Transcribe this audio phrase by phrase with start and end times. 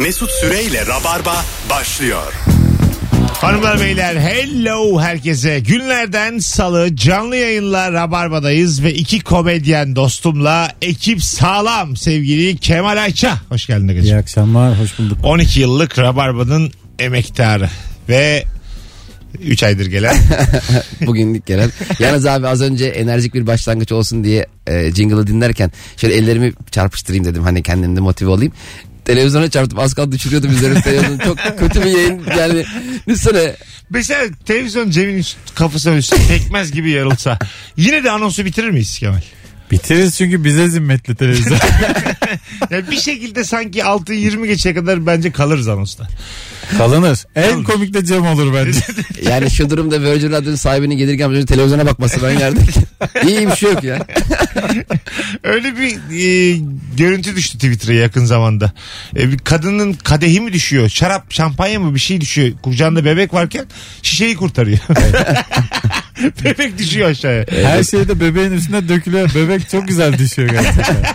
[0.00, 2.32] Mesut Süreyle Rabarba başlıyor.
[3.32, 5.60] Hanımlar beyler hello herkese.
[5.60, 13.38] Günlerden salı canlı yayınla Rabarba'dayız ve iki komedyen dostumla ekip sağlam sevgili Kemal Ayça.
[13.48, 14.18] Hoş geldin İyi Agacığım.
[14.18, 15.18] akşamlar, hoş bulduk.
[15.22, 17.68] 12 yıllık Rabarba'nın emektarı
[18.08, 18.44] ve
[19.42, 20.16] 3 aydır gelen.
[21.00, 21.70] Bugünlük gelen.
[21.98, 27.24] Yalnız abi az önce enerjik bir başlangıç olsun diye e, jingle'ı dinlerken şöyle ellerimi çarpıştırayım
[27.24, 27.42] dedim.
[27.42, 28.52] Hani kendimde motive olayım.
[29.04, 31.18] Televizyona çarptım az kaldı düşürüyordum üzerine televizyonu.
[31.18, 32.64] Çok kötü bir yayın yani.
[33.08, 33.56] Düşünsene
[33.90, 37.38] Mesela televizyon Cem'in üst, kafasına üstü pekmez gibi yarılsa
[37.76, 39.20] yine de anonsu bitirir miyiz Kemal?
[39.70, 41.58] Bitiririz çünkü bize zimmetli televizyon.
[42.70, 46.08] Yani bir şekilde sanki 6-20 geçe kadar bence kalırız anonsta.
[46.78, 47.24] Kalınır.
[47.36, 48.80] En komik de Cem olur bence.
[49.30, 52.84] yani şu durumda Virgin Radio'nun sahibinin gelirken önce televizyona bakması ben yerdeyken.
[53.28, 54.06] İyi bir şey yok ya.
[55.44, 56.60] Öyle bir e,
[56.96, 58.72] görüntü düştü Twitter'a yakın zamanda.
[59.16, 60.88] E, bir kadının kadehi mi düşüyor?
[60.88, 62.52] Şarap, şampanya mı bir şey düşüyor?
[62.62, 63.64] Kucağında bebek varken
[64.02, 64.78] şişeyi kurtarıyor.
[66.44, 67.44] bebek düşüyor aşağıya.
[67.50, 69.34] Her şey de bebeğin üstüne dökülüyor.
[69.34, 70.96] Bebek çok güzel düşüyor gerçekten.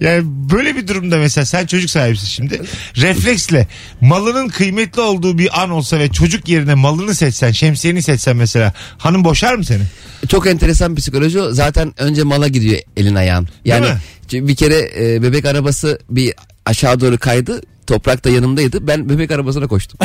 [0.00, 2.62] Yani böyle bir durumda mesela sen çocuk sahibisin şimdi.
[2.96, 3.66] Refleksle
[4.00, 9.24] malının kıymetli olduğu bir an olsa ve çocuk yerine malını seçsen, şemsiyeni seçsen mesela hanım
[9.24, 9.82] boşar mı seni?
[10.28, 11.52] Çok enteresan psikoloji o.
[11.52, 13.48] Zaten önce mala gidiyor elin ayağın.
[13.64, 13.86] Yani
[14.32, 14.48] mi?
[14.48, 16.34] bir kere e, bebek arabası bir
[16.66, 17.60] aşağı doğru kaydı.
[17.86, 18.86] Toprak da yanımdaydı.
[18.86, 19.98] Ben bebek arabasına koştum.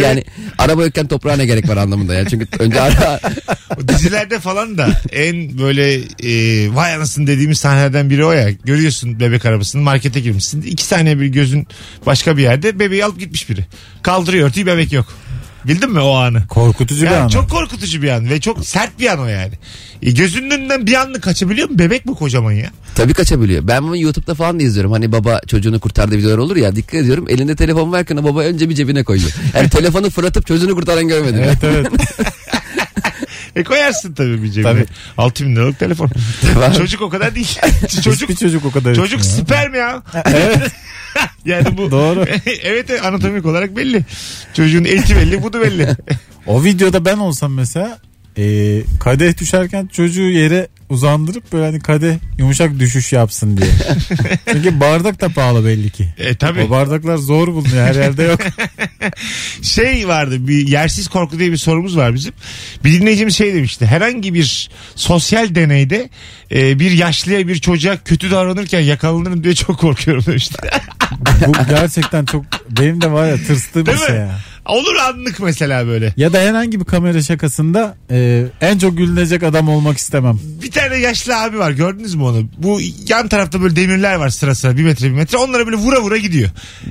[0.00, 0.24] yani
[0.58, 2.30] araba yokken toprağa ne gerek var anlamında yani.
[2.30, 3.20] Çünkü önce ara,
[3.78, 8.50] O dizilerde falan da en böyle e, vay anasını dediğimiz sahnelerden biri o ya.
[8.50, 10.62] Görüyorsun bebek arabasını markete girmişsin.
[10.62, 11.66] İki saniye bir gözün
[12.06, 13.66] başka bir yerde bebeği alıp gitmiş biri.
[14.02, 15.06] Kaldırıyor örtüyü bebek yok.
[15.64, 16.46] Bildin mi o anı?
[16.46, 17.28] Korkutucu bir Yani an.
[17.28, 19.52] çok korkutucu bir an ve çok sert bir an o yani.
[20.02, 21.78] E, gözünün önünden bir anlık kaçabiliyor mu?
[21.78, 22.70] Bebek mi kocaman ya?
[22.94, 23.66] Tabii kaçabiliyor.
[23.68, 24.92] Ben bunu YouTube'da falan da izliyorum.
[24.92, 27.26] Hani baba çocuğunu kurtardığı videolar olur ya dikkat ediyorum.
[27.28, 29.30] Elinde telefon varken o baba önce bir cebine koyuyor.
[29.54, 31.40] Yani telefonu fırlatıp çocuğunu kurtaran görmedim.
[31.44, 31.86] Evet evet.
[33.56, 34.72] E koyarsın tabii bir cebine.
[34.72, 34.86] Tabii.
[35.18, 36.10] 6 bin liralık telefon.
[36.78, 37.58] Çocuk o kadar değil.
[38.04, 39.44] çocuk Hiçbir çocuk o kadar çocuk etmiyor.
[39.46, 40.02] sperm ya.
[40.26, 40.72] Evet
[41.44, 42.24] Yani bu Doğru.
[42.62, 44.04] evet anatomik olarak belli.
[44.54, 45.88] Çocuğun eti belli, budu belli.
[46.46, 47.98] O videoda ben olsam mesela
[48.38, 53.70] e, kadeh düşerken çocuğu yere uzandırıp böyle hani kadeh yumuşak düşüş yapsın diye.
[54.52, 56.08] Çünkü bardak da pahalı belli ki.
[56.18, 56.62] E tabii.
[56.62, 58.40] O bardaklar zor bulunuyor her yerde yok.
[59.62, 62.32] şey vardı bir yersiz korku diye bir sorumuz var bizim.
[62.84, 63.86] Bir dinleyicimiz şey demişti.
[63.86, 66.08] Herhangi bir sosyal deneyde
[66.52, 70.56] e, bir yaşlıya bir çocuğa kötü davranırken yakalanırım diye çok korkuyorum demişti.
[71.46, 74.40] Bu gerçekten çok benim de var ya tırstığım bir şey ya.
[74.66, 76.14] Olur anlık mesela böyle.
[76.16, 80.40] Ya da herhangi bir kamera şakasında e, en çok gülünecek adam olmak istemem.
[80.62, 82.48] Bir tane yaşlı abi var gördünüz mü onu?
[82.58, 85.38] Bu yan tarafta böyle demirler var sıra sıra bir metre bir metre.
[85.38, 86.50] Onlara böyle vura vura gidiyor.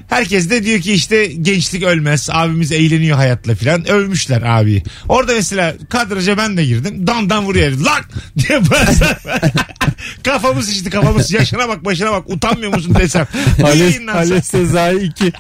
[0.10, 2.30] Herkes de diyor ki işte gençlik ölmez.
[2.32, 3.90] Abimiz eğleniyor hayatla filan.
[3.90, 4.84] Övmüşler abi.
[5.08, 7.08] Orada mesela kadraja ben de girdim.
[7.08, 7.72] Dan dan vuruyor.
[7.72, 8.04] Lan
[8.38, 8.60] diye
[10.24, 11.32] kafamız işte kafamız.
[11.32, 12.30] Yaşına bak başına bak.
[12.30, 13.28] Utanmıyor musun desem.
[13.60, 15.34] Yayınlansa, Ali Sezai 2.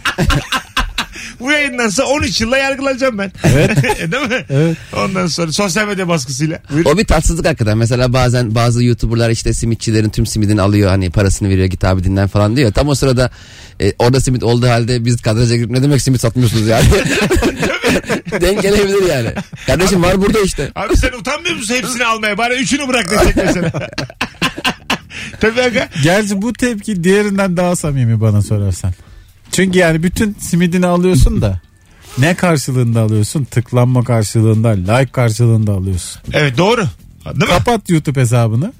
[1.39, 3.31] bu yayınlansa 13 yılla yargılanacağım ben.
[3.43, 3.77] Evet.
[4.11, 4.45] Değil mi?
[4.49, 4.77] Evet.
[4.97, 6.59] Ondan sonra sosyal medya baskısıyla.
[6.73, 6.85] Buyur.
[6.85, 7.77] O bir tatsızlık hakikaten.
[7.77, 12.27] Mesela bazen bazı YouTuber'lar işte simitçilerin tüm simidini alıyor hani parasını veriyor git abi dinlen
[12.27, 12.71] falan diyor.
[12.73, 13.31] Tam o sırada
[13.81, 16.85] e, orada simit olduğu halde biz kadraja girip ne demek simit satmıyorsunuz yani.
[18.41, 19.33] Denk gelebilir yani.
[19.65, 20.71] Kardeşim var burada işte.
[20.75, 22.37] Abi sen utanmıyor musun hepsini almaya?
[22.37, 23.71] Bari üçünü bırak desek mesela.
[25.39, 25.89] Tabii aga.
[26.03, 28.93] Gerçi bu tepki diğerinden daha samimi bana sorarsan.
[29.59, 31.59] Çünkü yani bütün simidini alıyorsun da
[32.17, 33.43] ne karşılığında alıyorsun?
[33.43, 36.21] Tıklanma karşılığında, like karşılığında alıyorsun.
[36.33, 36.87] Evet doğru.
[37.25, 37.45] Değil mi?
[37.45, 38.73] Kapat YouTube hesabını.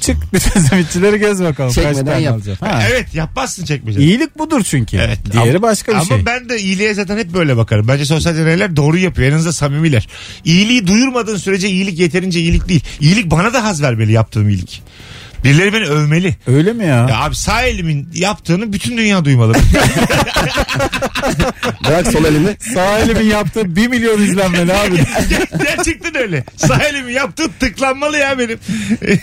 [0.00, 1.72] Çık bütün simitçileri gez bakalım.
[1.74, 2.40] Kaç Çekmeden tane yap.
[2.60, 2.82] Ha.
[2.90, 4.00] Evet yapmazsın çekmece.
[4.00, 4.96] İyilik budur çünkü.
[4.96, 5.18] Evet.
[5.32, 6.26] Diğeri Ama- başka bir ama şey.
[6.26, 7.88] ben de iyiliğe zaten hep böyle bakarım.
[7.88, 9.28] Bence sosyal deneyler doğru yapıyor.
[9.28, 10.08] En azından samimiler.
[10.44, 12.84] İyiliği duyurmadığın sürece iyilik yeterince iyilik değil.
[13.00, 14.82] İyilik bana da haz vermeli yaptığım iyilik.
[15.44, 16.34] Birileri beni övmeli.
[16.46, 17.06] Öyle mi ya?
[17.10, 19.54] Ya abi sağ elimin yaptığını bütün dünya duymalı.
[21.88, 22.56] Bırak sol elini.
[22.74, 24.96] Sağ elimin yaptığı 1 milyon izlenmeli abi.
[25.64, 26.44] Gerçekten öyle.
[26.56, 28.58] Sağ elimin yaptığı tıklanmalı ya benim.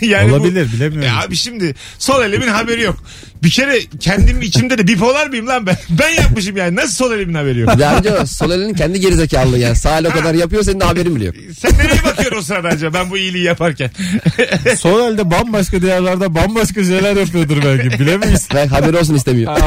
[0.00, 1.08] yani bu- Olabilir bilemiyorum.
[1.08, 3.04] Ya abi şimdi sol elimin haberi yok.
[3.42, 5.76] Bir kere kendim içimde de bipolar mıyım lan ben?
[5.90, 6.76] Ben yapmışım yani.
[6.76, 7.70] Nasıl sol elimin haberi yok?
[7.80, 9.76] Bence o sol elinin kendi gerizekalılığı yani.
[9.76, 11.34] Sağ el o kadar yapıyor senin de haberin bile yok.
[11.58, 13.90] Sen nereye bakıyorsun o sırada acaba ben bu iyiliği yaparken?
[14.78, 17.98] Sol elde bambaşka diyarlarda bambaşka şeyler yapıyordur belki.
[18.00, 18.48] Bilemeyiz.
[18.54, 19.58] Ben haber olsun istemiyor.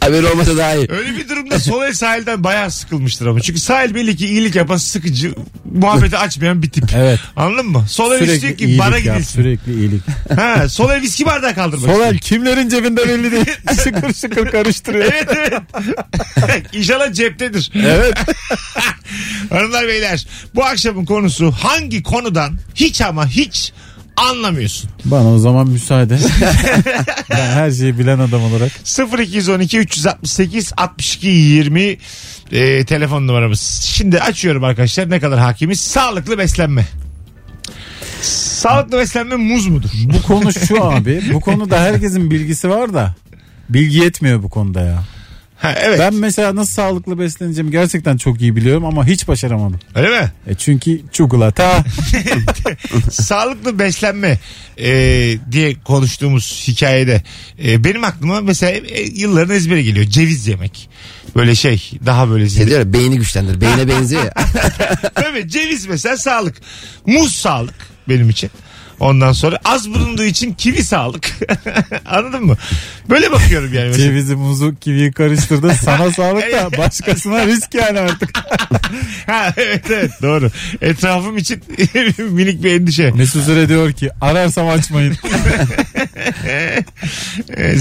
[0.00, 0.86] Haberi olmasa daha iyi.
[0.90, 3.40] Öyle bir durumda sol el sahilden bayağı sıkılmıştır ama.
[3.40, 5.34] Çünkü sahil belli ki iyilik yapan sıkıcı,
[5.64, 6.84] muhabbeti açmayan bir tip.
[6.96, 7.18] Evet.
[7.36, 7.84] Anladın mı?
[7.88, 9.42] Sol el istiyor ki bara yap, gidilsin.
[9.42, 10.02] sürekli iyilik.
[10.36, 12.15] Ha, sol el viski bardağı kaldırmak Sol el.
[12.18, 13.46] Kimlerin cebinde belli değil.
[13.84, 15.04] şıkır şıkır karıştırıyor.
[15.04, 15.62] Evet evet.
[16.72, 17.72] İnşallah ceptedir.
[17.74, 18.14] Evet.
[19.50, 23.72] Hanımlar beyler bu akşamın konusu hangi konudan hiç ama hiç
[24.16, 24.90] anlamıyorsun?
[25.04, 26.18] Bana o zaman müsaade.
[27.30, 28.72] ben her şeyi bilen adam olarak.
[29.18, 31.98] 0212 368 62 20
[32.52, 33.60] e, telefon numaramız.
[33.94, 35.80] Şimdi açıyorum arkadaşlar ne kadar hakimiz.
[35.80, 36.86] Sağlıklı beslenme.
[38.26, 39.90] Sağlıklı beslenme muz mudur?
[40.04, 41.22] Bu konu şu abi.
[41.32, 43.14] Bu konuda herkesin bilgisi var da
[43.68, 45.04] bilgi yetmiyor bu konuda ya.
[45.56, 45.98] Ha, evet.
[45.98, 49.80] Ben mesela nasıl sağlıklı besleneceğimi gerçekten çok iyi biliyorum ama hiç başaramadım.
[49.94, 50.32] Öyle mi?
[50.46, 51.84] E çünkü çikolata.
[53.10, 54.38] Sağlıklı beslenme
[54.78, 54.88] e,
[55.52, 57.22] diye konuştuğumuz hikayede
[57.64, 60.06] e, benim aklıma mesela e, yılların ezbere geliyor.
[60.06, 60.88] Ceviz yemek.
[61.36, 63.60] Böyle şey daha böyle Şey diyor ya beyni güçlendir.
[63.60, 64.32] Beyne benziyor ya.
[65.14, 66.56] Tabii ceviz mesela sağlık.
[67.06, 68.50] Muz sağlık benim için.
[69.00, 71.28] Ondan sonra az bulunduğu için kivi sağlık.
[72.06, 72.56] Anladın mı?
[73.10, 74.08] Böyle bakıyorum yani mesela.
[74.08, 75.72] Cevizi, muzu, kiviyi karıştırdın.
[75.72, 78.38] Sana sağlık da başkasına risk yani artık.
[79.26, 80.50] ha, evet evet doğru.
[80.80, 81.62] Etrafım için
[82.18, 83.10] minik bir endişe.
[83.10, 85.14] Mesut Süre diyor ki ararsam açmayın.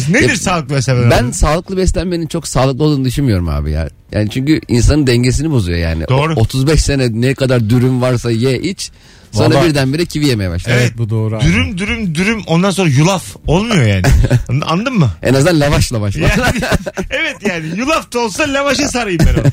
[0.09, 1.11] Nedir sağlıklı beslenme?
[1.11, 3.89] Ben sağlıklı beslenmenin çok sağlıklı olduğunu düşünmüyorum abi ya.
[4.11, 6.07] Yani çünkü insanın dengesini bozuyor yani.
[6.09, 6.33] Doğru.
[6.35, 8.91] O- 35 sene ne kadar dürüm varsa ye iç.
[9.35, 10.71] Sonra Vallahi- birdenbire kivi yemeye başla.
[10.71, 10.81] Evet.
[10.85, 11.35] evet bu doğru.
[11.37, 11.43] abi.
[11.43, 14.03] Dürüm dürüm dürüm ondan sonra yulaf olmuyor yani.
[14.65, 15.11] Anladın mı?
[15.23, 16.15] En azından lavaş lavaş.
[16.15, 16.31] Yani,
[17.09, 19.51] evet yani yulaf da olsa lavaşa sarayım ben onu.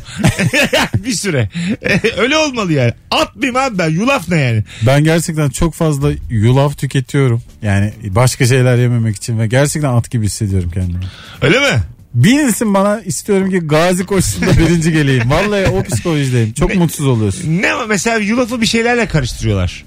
[1.05, 1.49] bir süre.
[2.19, 2.93] Öyle olmalı yani.
[3.11, 4.65] Atmayayım abi ben yulaf ne yani?
[4.87, 7.43] Ben gerçekten çok fazla yulaf tüketiyorum.
[7.63, 11.05] Yani başka şeyler yememek için ve gerçekten at gibi hissediyorum kendimi.
[11.43, 11.83] Öyle mi?
[12.15, 15.31] Bilirsin bana istiyorum ki gazi koşusunda birinci geleyim.
[15.31, 16.53] Vallahi o psikolojideyim.
[16.53, 17.63] Çok mutsuz oluyorsun.
[17.63, 19.85] Ne mesela yulafı bir şeylerle karıştırıyorlar.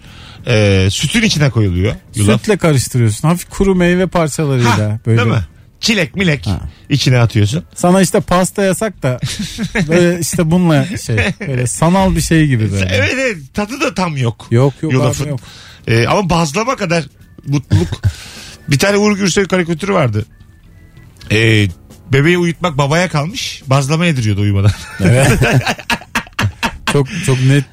[0.48, 1.96] Ee, sütün içine koyuluyor.
[2.16, 2.42] Yulaf.
[2.42, 3.28] Sütle karıştırıyorsun.
[3.28, 4.78] Hafif kuru meyve parçalarıyla.
[4.80, 5.18] Ha, böyle.
[5.18, 5.42] Değil mi?
[5.80, 6.60] Çilek milek Ha.
[6.90, 7.64] içine atıyorsun.
[7.76, 9.20] Sana işte pasta yasak da
[9.88, 11.18] böyle işte bununla şey
[11.48, 12.90] böyle sanal bir şey gibi böyle.
[12.94, 14.48] Evet evet tadı da tam yok.
[14.52, 15.24] Yok yok Yulafın.
[15.24, 15.40] abi yok.
[15.88, 17.06] Ee, ama bazlama kadar
[17.48, 17.88] mutluluk.
[18.68, 20.26] bir tane Uğur Gürsel karikatürü vardı.
[21.32, 21.68] Ee,
[22.12, 23.64] bebeği uyutmak babaya kalmış.
[23.68, 24.72] Bazlama yediriyordu uyumadan.
[26.94, 27.66] Çok çok net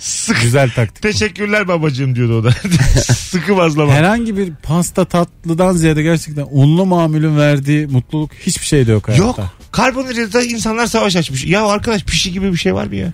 [0.42, 1.02] güzel taktik.
[1.02, 2.50] Teşekkürler babacığım diyordu o da.
[3.14, 3.92] Sıkı bazlama.
[3.92, 9.24] Herhangi bir pasta tatlıdan ziyade gerçekten unlu mamulün verdiği mutluluk hiçbir şeyde yok hayatta.
[9.24, 9.40] Yok.
[9.72, 11.44] Karbonhidrata insanlar savaş açmış.
[11.44, 13.12] Ya arkadaş pişi gibi bir şey var mı ya?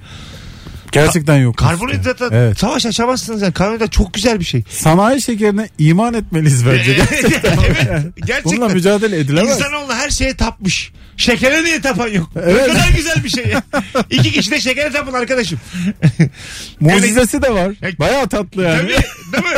[0.93, 1.57] Gerçekten yok.
[1.57, 2.59] Karbonhidrata Evet.
[2.59, 3.53] savaş açamazsınız yani.
[3.53, 4.63] Karbonhidrat çok güzel bir şey.
[4.71, 6.95] Sanayi şekerine iman etmeliyiz bence.
[6.95, 7.59] Gerçekten.
[7.67, 8.03] evet.
[8.17, 8.45] Gerçekten.
[8.45, 9.57] Bununla mücadele edilemez.
[9.61, 10.93] İnsanoğlu her şeye tapmış.
[11.17, 12.31] Şekere niye tapan yok?
[12.43, 12.67] Evet.
[12.69, 13.63] Ne kadar güzel bir şey ya.
[14.11, 15.61] İki kişi de şekere tapın arkadaşım.
[16.81, 17.73] Mucizesi de var.
[17.99, 18.77] Bayağı tatlı yani.
[18.79, 19.57] Tabii değil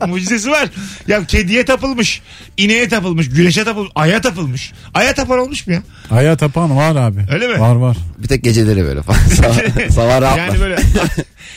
[0.00, 0.06] mi?
[0.06, 0.68] Mucizesi var.
[1.08, 2.22] Ya kediye tapılmış.
[2.56, 3.28] ineğe tapılmış.
[3.30, 3.92] Güneşe tapılmış.
[3.94, 4.72] Aya tapılmış.
[4.94, 5.82] Aya tapan olmuş mu ya?
[6.10, 7.20] Aya tapan var abi.
[7.32, 7.60] Öyle mi?
[7.60, 7.96] Var var.
[8.18, 9.20] Bir tek geceleri böyle falan.
[9.30, 9.54] Sabah,
[9.94, 10.38] sabah rahatlar.
[10.46, 10.76] Yani böyle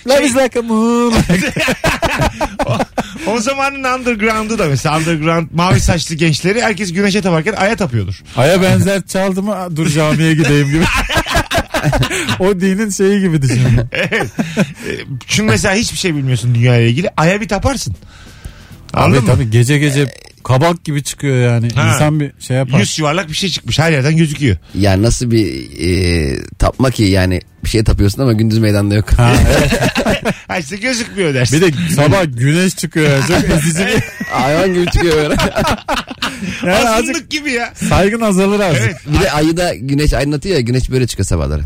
[0.07, 1.13] Love is like a moon.
[2.65, 2.77] o,
[3.31, 8.15] o zamanın underground'u da mesela underground mavi saçlı gençleri herkes güneşe taparken aya tapıyordur.
[8.37, 10.83] Aya benzer çaldı mı dur camiye gideyim gibi.
[12.39, 13.79] o dinin şeyi gibi düşünün.
[13.91, 14.27] Evet.
[14.87, 14.91] E,
[15.27, 17.09] Çünkü mesela hiçbir şey bilmiyorsun dünyayla ilgili.
[17.17, 17.95] Aya bir taparsın.
[18.93, 19.29] Abi Anladın mı?
[19.33, 20.07] tabii gece gece
[20.43, 21.69] kabak gibi çıkıyor yani.
[21.75, 21.93] Ha.
[21.93, 22.79] İnsan bir şey yapar.
[22.79, 23.79] Yüz yuvarlak bir şey çıkmış.
[23.79, 24.57] Her yerden gözüküyor.
[24.79, 25.47] Yani nasıl bir
[25.79, 29.13] e, tapma ki yani bir şeye tapıyorsun ama gündüz meydanda yok.
[29.13, 29.71] Ha, evet.
[30.47, 31.61] Ha işte gözükmüyor dersin.
[31.61, 33.09] Bir de sabah güneş çıkıyor.
[33.09, 33.23] Yani.
[33.27, 34.25] Çok ezici bir.
[34.25, 35.35] Hayvan gibi çıkıyor böyle.
[36.65, 37.73] Yani azıcık Azınlık gibi ya.
[37.89, 38.83] saygın azalır azıcık.
[38.85, 38.97] Evet.
[39.07, 41.61] Bir de ayı da güneş aydınlatıyor ya güneş böyle çıkıyor sabahları.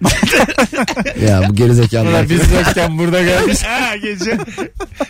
[1.28, 2.28] ya bu gerizekalılar.
[2.28, 3.62] Biz yokken burada gelmiş.
[3.62, 4.38] ha gece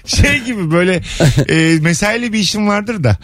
[0.06, 1.02] şey gibi böyle
[1.48, 3.16] e, mesaili bir işin vardır da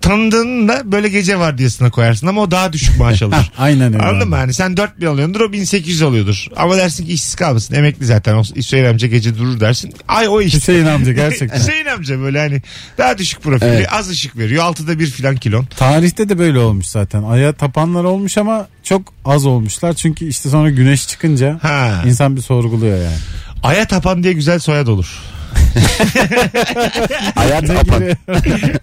[0.00, 3.50] tanıdığında böyle gece vardiyasına koyarsın ama o daha düşük maaş alır.
[3.58, 4.02] Aynen öyle.
[4.04, 4.28] Anladın abi.
[4.30, 4.36] mı?
[4.36, 6.46] Yani sen 4000 alıyordur o 1800 alıyordur.
[6.56, 7.74] Ama dersin ki işsiz kalmasın.
[7.74, 8.34] Emekli zaten.
[8.34, 9.94] O Hüseyin amca gece durur dersin.
[10.08, 10.54] Ay o iş.
[10.54, 11.58] Hüseyin amca gerçekten.
[11.60, 12.62] Hüseyin amca böyle hani
[12.98, 13.86] daha düşük profili Evet.
[13.92, 14.64] az ışık veriyor.
[14.64, 15.64] Altıda bir filan kilon.
[15.76, 17.22] Tarihte de böyle olmuş zaten.
[17.22, 19.92] Aya tapanlar olmuş ama çok az olmuşlar.
[19.92, 22.02] Çünkü işte sonra güneş çıkınca Ha.
[22.06, 23.16] insan bir sorguluyor yani.
[23.62, 25.06] Aya tapan diye güzel soyad olur.
[27.34, 28.02] Hayat tapan.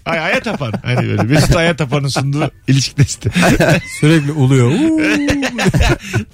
[0.06, 0.72] Ay aya tapan.
[0.82, 3.30] Hani böyle Mesut aya tapanın sunduğu ilişki testi.
[4.00, 4.70] Sürekli uluyor.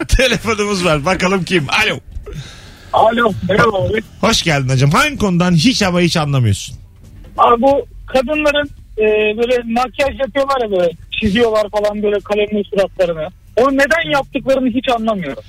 [0.08, 1.04] Telefonumuz var.
[1.04, 1.66] Bakalım kim?
[1.70, 1.98] Alo.
[2.92, 4.02] Alo merhaba abi.
[4.20, 4.90] Hoş geldin hocam.
[4.90, 6.76] Hangi konudan hiç ama hiç anlamıyorsun?
[7.38, 9.02] Abi bu kadınların e,
[9.38, 13.28] böyle makyaj yapıyorlar ya böyle çiziyorlar falan böyle kalemle suratlarını.
[13.56, 15.42] Onu neden yaptıklarını hiç anlamıyorum.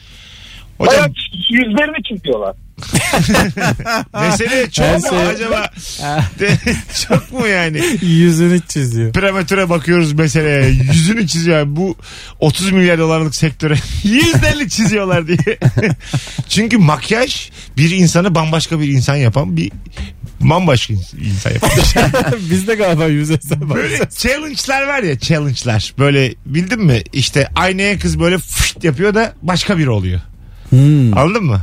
[0.78, 1.10] Hocam Bayağı
[1.50, 2.56] yüzlerini çiziyorlar.
[4.22, 5.70] mesele çok mu şey- acaba?
[6.39, 6.58] De-
[7.08, 7.82] çok mu yani?
[8.01, 9.13] Yüzünü çiziyor.
[9.13, 10.70] Prematüre bakıyoruz meseleye.
[10.70, 11.58] Yüzünü çiziyor.
[11.58, 11.96] Yani Bu
[12.39, 15.60] 30 milyar dolarlık sektöre yüzlerini çiziyorlar diye.
[16.50, 19.72] Çünkü makyaj bir insanı bambaşka bir insan yapan bir
[20.39, 21.70] bambaşka insan yapan.
[22.51, 24.18] Biz de galiba yüzeysel Böyle bakacağız.
[24.18, 25.94] challenge'lar var ya challenge'lar.
[26.00, 27.01] Böyle bildin mi?
[27.13, 30.22] İşte aynaya kız böyle fışt yapıyor da başka biri oluyor.
[30.70, 31.18] Hmm.
[31.18, 31.62] Anladın mı?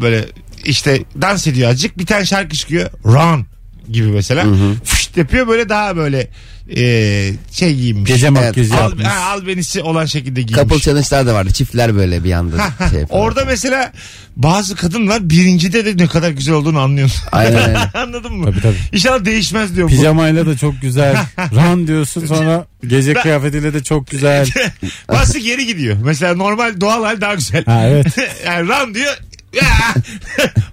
[0.00, 0.24] Böyle
[0.66, 2.90] işte dans ediyor azıcık bir tane şarkı çıkıyor.
[3.04, 3.46] Run
[3.92, 4.46] gibi mesela.
[4.84, 6.28] Fışt yapıyor böyle daha böyle
[6.76, 8.10] e, şey giyinmiş.
[8.10, 9.06] Gece makyajı Al, yapmış.
[9.06, 10.68] ha, albenisi olan şekilde giyinmiş.
[10.68, 11.52] Couple challenge'lar da vardı.
[11.52, 12.88] Çiftler böyle bir anda Ha, ha.
[12.90, 13.04] şey.
[13.10, 13.92] Orada mesela
[14.36, 17.22] bazı kadınlar birincide de ne kadar güzel olduğunu anlıyorsun.
[17.32, 17.90] Aynen aynen.
[17.94, 18.44] Anladın mı?
[18.44, 18.76] Tabii tabii.
[18.92, 19.92] İnşallah değişmez diyorum.
[19.92, 19.96] bu.
[19.96, 21.16] Pijamayla da çok güzel.
[21.38, 24.46] Run diyorsun sonra gece kıyafetiyle de çok güzel.
[25.08, 25.96] Bazısı geri gidiyor.
[26.04, 27.64] Mesela normal doğal hal daha güzel.
[27.64, 28.06] Ha evet.
[28.46, 29.16] yani run diyor.
[29.56, 29.94] Ya!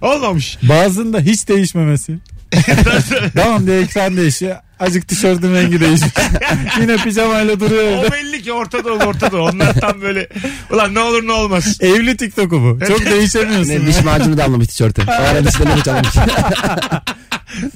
[0.00, 0.58] Olmamış.
[0.62, 2.18] Bazında hiç değişmemesi.
[3.36, 4.56] tamam diye ekran değişiyor.
[4.80, 6.12] Azıcık tişörtün rengi değişmiş.
[6.80, 8.12] Yine pijamayla duruyor O evde.
[8.12, 9.40] belli ki Orta Doğu Orta Doğu.
[9.48, 10.28] Onlar tam böyle
[10.70, 11.78] ulan ne olur ne olmaz.
[11.80, 12.86] Evli TikTok'u bu.
[12.86, 13.70] Çok değişemiyorsun.
[13.72, 15.02] Ne, diş macunu da almamış tişörtü.
[15.08, 16.08] O ara dişlerini fırçalamış.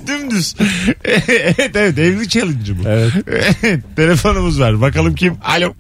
[0.07, 0.55] Dümdüz.
[1.05, 2.89] evet evet evli challenge bu.
[2.89, 3.13] Evet.
[3.97, 4.81] Telefonumuz var.
[4.81, 5.37] Bakalım kim?
[5.45, 5.75] Alo.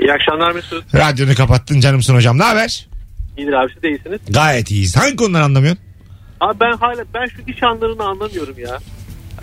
[0.00, 0.94] İyi akşamlar Mesut.
[0.94, 2.38] Radyonu kapattın canımsın hocam.
[2.38, 2.86] Ne haber?
[3.36, 4.20] İyidir abi siz de iyisiniz.
[4.28, 4.96] Gayet iyiyiz.
[4.96, 5.82] Hangi konuları anlamıyorsun?
[6.40, 8.78] Abi ben hala ben şu iş anlarını anlamıyorum ya.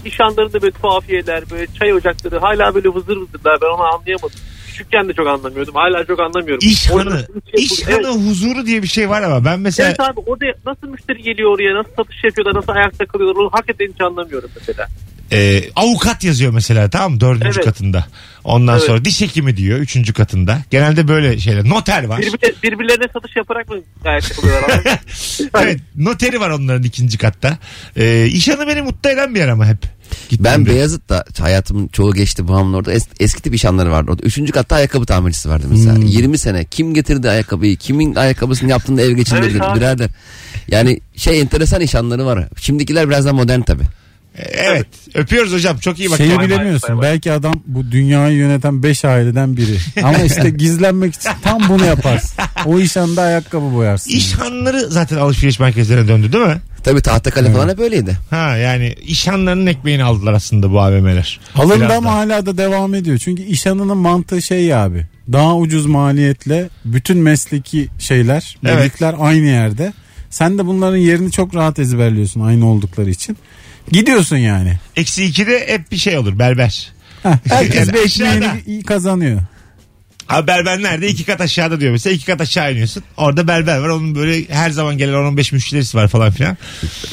[0.05, 4.39] İş anlarında böyle tuhafiyeler, böyle çay ocakları hala böyle vızır vızırlar ben onu anlayamadım.
[4.77, 5.75] Küçükken de çok anlamıyordum.
[5.75, 6.59] Hala çok anlamıyorum.
[6.67, 7.25] İş hanı.
[7.55, 8.05] şey İş bu- evet.
[8.05, 11.51] hanı huzuru diye bir şey var ama ben mesela Evet abi orada nasıl müşteri geliyor
[11.55, 14.87] oraya nasıl satış yapıyorlar nasıl ayakta kalıyorlar onu hakikaten hiç anlamıyorum mesela.
[15.31, 17.19] e, avukat yazıyor mesela tamam mı?
[17.19, 17.65] Dördüncü Evet.
[17.65, 18.05] katında.
[18.43, 18.87] Ondan Evet.
[18.87, 20.57] sonra diş hekimi diyor üçüncü katında.
[20.71, 21.69] Genelde böyle şeyler.
[21.69, 22.19] Noter var.
[22.19, 23.75] Birbirine, birbirlerine satış yaparak mı
[24.05, 24.81] ayakta kalıyorlar
[25.63, 27.57] evet, noteri var onların ikinci katta.
[27.97, 29.77] E, iş hanı beni mutlu eden bir yer ama hep.
[30.31, 30.69] Ben Gittiğimde.
[30.69, 32.93] Beyazıt'ta hayatımın çoğu geçti bu hamle orada.
[32.93, 34.23] Es- eski tip iş anları vardı orada.
[34.23, 35.97] Üçüncü katta ayakkabı tamircisi vardı mesela.
[36.05, 36.65] 20 sene.
[36.65, 37.77] Kim getirdi ayakkabıyı?
[37.77, 40.09] Kimin ayakkabısını yaptığında ev geçindirdi Evet birader.
[40.67, 42.47] Yani şey enteresan iş anları var.
[42.57, 43.83] Şimdikiler biraz daha modern tabii.
[44.37, 44.87] Evet.
[45.13, 45.77] Öpüyoruz hocam.
[45.77, 46.17] Çok iyi bak.
[46.17, 47.01] Şeyi bilemiyorsun.
[47.01, 49.77] Belki adam bu dünyayı yöneten 5 aileden biri.
[50.03, 52.43] Ama işte gizlenmek için tam bunu yaparsın.
[52.65, 54.11] O iş anda ayakkabı boyarsın.
[54.11, 56.57] İş hanları zaten alışveriş merkezlerine döndü değil mi?
[56.83, 58.17] Tabii Tahtakale falan hep öyleydi.
[58.29, 61.39] Ha yani iş hanlarının ekmeğini aldılar aslında bu AVM'ler.
[61.55, 62.13] Alındı Biraz ama da.
[62.15, 63.17] hala da devam ediyor.
[63.17, 65.05] Çünkü iş hanının mantığı şey ya abi.
[65.31, 68.79] Daha ucuz maliyetle bütün mesleki şeyler, Evet.
[68.79, 69.93] birlikler aynı yerde.
[70.29, 73.37] Sen de bunların yerini çok rahat ezberliyorsun aynı oldukları için.
[73.91, 74.77] Gidiyorsun yani.
[74.95, 76.91] Eksi ikide hep bir şey olur berber.
[77.23, 78.57] Heh, herkes Yani bir ekmeğini aşağıda.
[78.65, 79.41] iyi kazanıyor.
[80.29, 81.07] Abi berber nerede?
[81.07, 82.13] İki kat aşağıda diyor mesela.
[82.13, 83.03] iki kat aşağı iniyorsun.
[83.17, 83.89] Orada berber var.
[83.89, 86.57] Onun böyle her zaman gelen 10-15 müşterisi var falan filan.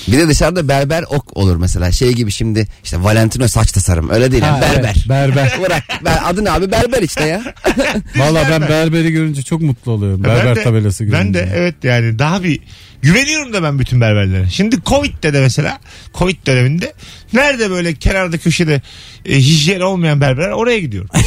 [0.09, 1.93] Bir de dışarıda berber ok olur mesela.
[1.93, 4.11] Şey gibi şimdi işte Valentino saç tasarım.
[4.11, 4.43] Öyle değil.
[4.43, 4.79] Ha, berber.
[4.95, 5.53] evet, berber.
[5.67, 5.85] Bırak.
[6.05, 6.71] Ben, adı ne abi?
[6.73, 7.43] Berber işte ya.
[8.17, 10.25] Valla ben berberi görünce çok mutlu oluyorum.
[10.25, 11.19] Berber Ben de- tabelası görünce.
[11.25, 12.61] Ben de evet yani daha bir
[13.03, 14.51] güveniyorum da ben bütün berberlere.
[14.51, 15.79] Şimdi Covid'de de mesela
[16.15, 16.93] Covid döneminde
[17.33, 18.83] nerede böyle kenarda köşede
[19.27, 21.11] e, hijyen olmayan berberler oraya gidiyorum.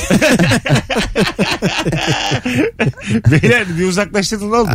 [3.32, 4.70] Beyler bir uzaklaştırdın ne oldu?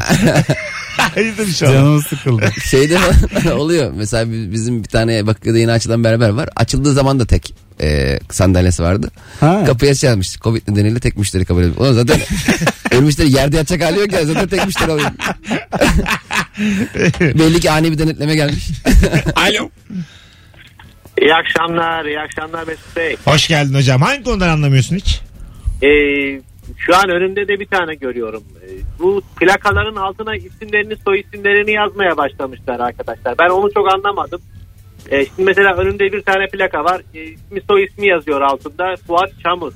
[0.96, 1.72] Hayırdır inşallah.
[1.72, 2.50] Canım sıkıldı.
[2.70, 2.98] Şeyde
[3.52, 3.92] oluyor.
[3.96, 6.48] Mesela bi- bizim bir tane Bakırköy'de yeni açılan berber var.
[6.56, 9.10] Açıldığı zaman da tek e, sandalyesi vardı.
[9.40, 9.64] Ha.
[9.66, 10.36] Kapıya çalmış.
[10.40, 11.76] Covid nedeniyle tek müşteri kabul ediyor.
[11.76, 12.20] Ulan zaten
[12.92, 14.24] ölü müşteri yerde yatacak hali yok ya.
[14.26, 15.10] Zaten tek müşteri alıyor.
[17.20, 18.68] Belli ki ani bir denetleme gelmiş.
[19.36, 19.70] Alo.
[21.20, 23.16] iyi akşamlar iyi akşamlar Mesut Bey.
[23.24, 24.02] Hoş geldin hocam.
[24.02, 25.20] Hangi konudan anlamıyorsun hiç?
[25.82, 26.40] Ee,
[26.76, 28.42] şu an önümde de bir tane görüyorum.
[28.62, 33.38] Ee, bu plakaların altına isimlerini soy isimlerini yazmaya başlamışlar arkadaşlar.
[33.38, 34.40] Ben onu çok anlamadım.
[35.10, 37.02] Ee, şimdi mesela önümde bir tane plaka var.
[37.14, 38.96] Ee, ismi soy ismi yazıyor altında.
[39.06, 39.72] Fuat Çamur.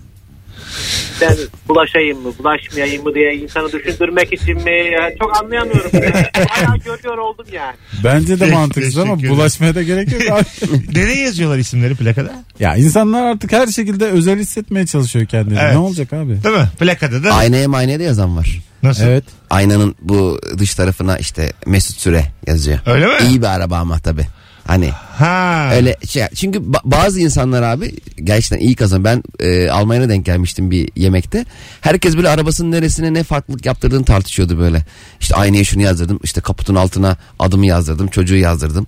[1.23, 1.37] Ben
[1.69, 4.71] bulaşayım mı bulaşmayayım mı diye insanı düşündürmek için mi?
[4.93, 5.91] Yani çok anlayamıyorum.
[6.49, 7.75] Hala görüyor oldum yani.
[8.05, 9.37] Bence de mantıksız ama Teşekkür ederim.
[9.39, 10.45] bulaşmaya da gerek yok abi.
[10.99, 12.33] Nereye yazıyorlar isimleri plakada?
[12.61, 15.59] ya insanlar artık her şekilde özel hissetmeye çalışıyor kendini.
[15.63, 15.73] Evet.
[15.73, 16.45] Ne olacak abi?
[16.45, 16.69] Değil mi?
[16.79, 17.35] Plakada da.
[17.35, 18.61] Aynaya maynaya da yazan var.
[18.83, 19.05] Nasıl?
[19.05, 19.25] Evet.
[19.51, 22.79] Aynanın bu dış tarafına işte Mesut Süre yazıyor.
[22.87, 23.13] Öyle mi?
[23.29, 24.27] İyi bir araba ama tabii.
[24.67, 25.71] Hani Ha.
[25.75, 29.05] öyle şey çünkü ba- bazı insanlar abi gerçekten iyi kazan.
[29.05, 31.45] Ben e, Almanya'da denk gelmiştim bir yemekte.
[31.81, 34.85] Herkes böyle arabasının neresine ne farklılık yaptırdığını tartışıyordu böyle.
[35.21, 36.21] İşte aynaya şunu yazdırdım.
[36.25, 38.09] işte kaputun altına adımı yazdırdım.
[38.09, 38.87] Çocuğu yazdırdım.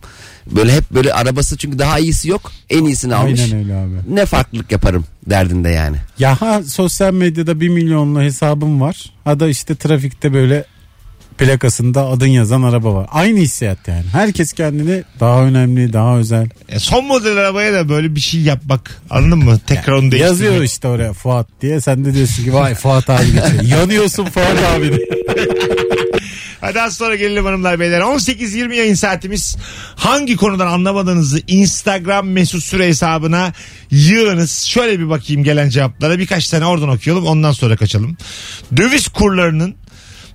[0.50, 2.52] Böyle hep böyle arabası çünkü daha iyisi yok.
[2.70, 3.40] En iyisini almış.
[3.40, 4.14] Aynen öyle abi.
[4.14, 5.96] Ne farklılık yaparım derdinde yani.
[6.18, 9.12] Ya ha sosyal medyada bir milyonlu hesabım var.
[9.24, 10.64] Ha da işte trafikte böyle
[11.38, 13.06] plakasında adın yazan araba var.
[13.12, 14.04] Aynı hissiyat yani.
[14.12, 16.48] Herkes kendini daha önemli, daha özel.
[16.68, 19.02] E, son model arabaya da böyle bir şey yapmak.
[19.10, 19.60] Anladın mı?
[19.66, 20.20] Tekrar onu değiştirmek.
[20.20, 21.80] Yazıyor işte oraya Fuat diye.
[21.80, 23.62] Sen de diyorsun ki vay Fuat abi geçiyor.
[23.78, 25.08] Yanıyorsun Fuat abi diye.
[26.60, 28.00] Hadi az sonra gelelim hanımlar beyler.
[28.00, 29.56] 18-20 yayın saatimiz.
[29.96, 33.52] Hangi konudan anlamadığınızı Instagram mesut süre hesabına
[33.90, 34.62] yığınız.
[34.62, 36.18] Şöyle bir bakayım gelen cevaplara.
[36.18, 38.16] Birkaç tane oradan okuyalım ondan sonra kaçalım.
[38.76, 39.74] Döviz kurlarının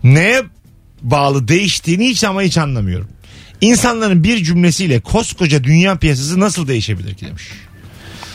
[0.03, 0.43] neye
[1.01, 3.07] bağlı değiştiğini hiç ama hiç anlamıyorum.
[3.61, 7.43] İnsanların bir cümlesiyle koskoca dünya piyasası nasıl değişebilir ki demiş.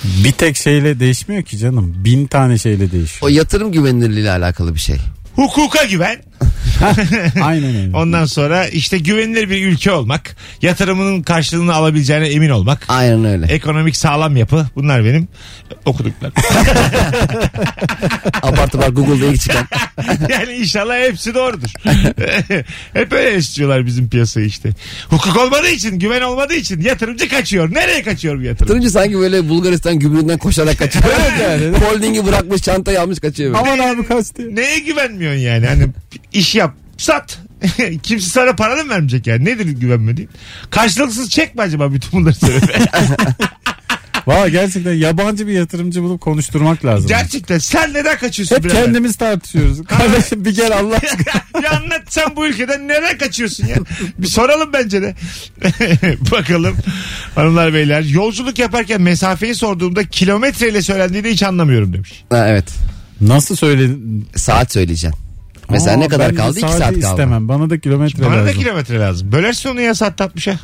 [0.04, 1.94] Bir tek şeyle değişmiyor ki canım.
[1.96, 3.22] Bin tane şeyle değişiyor.
[3.22, 4.96] O yatırım güvenilirliği ile alakalı bir şey.
[5.34, 6.22] Hukuka güven.
[7.42, 7.96] Aynen öyle.
[7.96, 10.36] Ondan sonra işte güvenilir bir ülke olmak.
[10.62, 12.84] Yatırımının karşılığını alabileceğine emin olmak.
[12.88, 13.46] Aynen öyle.
[13.46, 14.66] Ekonomik sağlam yapı.
[14.76, 15.28] Bunlar benim
[15.84, 16.34] okuduklarım.
[18.42, 19.66] Apartman Google'da ilk çıkan.
[20.30, 21.68] yani inşallah hepsi doğrudur.
[22.92, 24.70] Hep öyle istiyorlar bizim piyasayı işte.
[25.08, 27.74] Hukuk olmadığı için, güven olmadığı için yatırımcı kaçıyor.
[27.74, 28.64] Nereye kaçıyor bu yatırımcı?
[28.64, 31.04] Yatırımcı sanki böyle Bulgaristan gümrüğünden koşarak kaçıyor.
[31.42, 31.76] yani.
[31.78, 33.54] Holdingi bırakmış çantayı almış kaçıyor.
[33.54, 33.70] böyle.
[33.72, 34.54] Aman abi kaç diye.
[34.54, 35.66] Neye güvenmiyorsun yani?
[35.66, 35.86] Hani
[36.32, 37.38] iş yap, sat.
[38.02, 39.44] Kimse sana para da mı vermeyecek yani?
[39.44, 40.30] Nedir güvenmediğin?
[40.70, 42.60] Karşılıksız çek mi acaba bütün bunları söyle?
[44.26, 47.08] Valla gerçekten yabancı bir yatırımcı bulup konuşturmak lazım.
[47.08, 48.56] Gerçekten sen neden kaçıyorsun?
[48.56, 48.84] Hep birader?
[48.84, 49.84] kendimiz tartışıyoruz.
[49.84, 51.62] Kardeşim bir gel Allah aşkına.
[51.62, 53.76] bir anlat sen bu ülkeden neden kaçıyorsun ya?
[54.18, 55.14] Bir soralım bence de.
[56.30, 56.76] Bakalım
[57.34, 58.02] hanımlar beyler.
[58.02, 62.24] Yolculuk yaparken mesafeyi sorduğumda kilometreyle söylendiğini hiç anlamıyorum demiş.
[62.30, 62.68] Ha, evet.
[63.20, 64.28] Nasıl söyledin?
[64.36, 65.23] Saat söyleyeceksin.
[65.70, 66.50] Mesela Aa, ne kadar ben de kaldı?
[66.58, 66.98] 2 saati saat kaldı.
[66.98, 67.48] istemem.
[67.48, 68.60] Bana da kilometre Bana da lazım.
[68.60, 69.32] kilometre lazım.
[69.32, 70.56] Bölersin onu ya saat 60'a.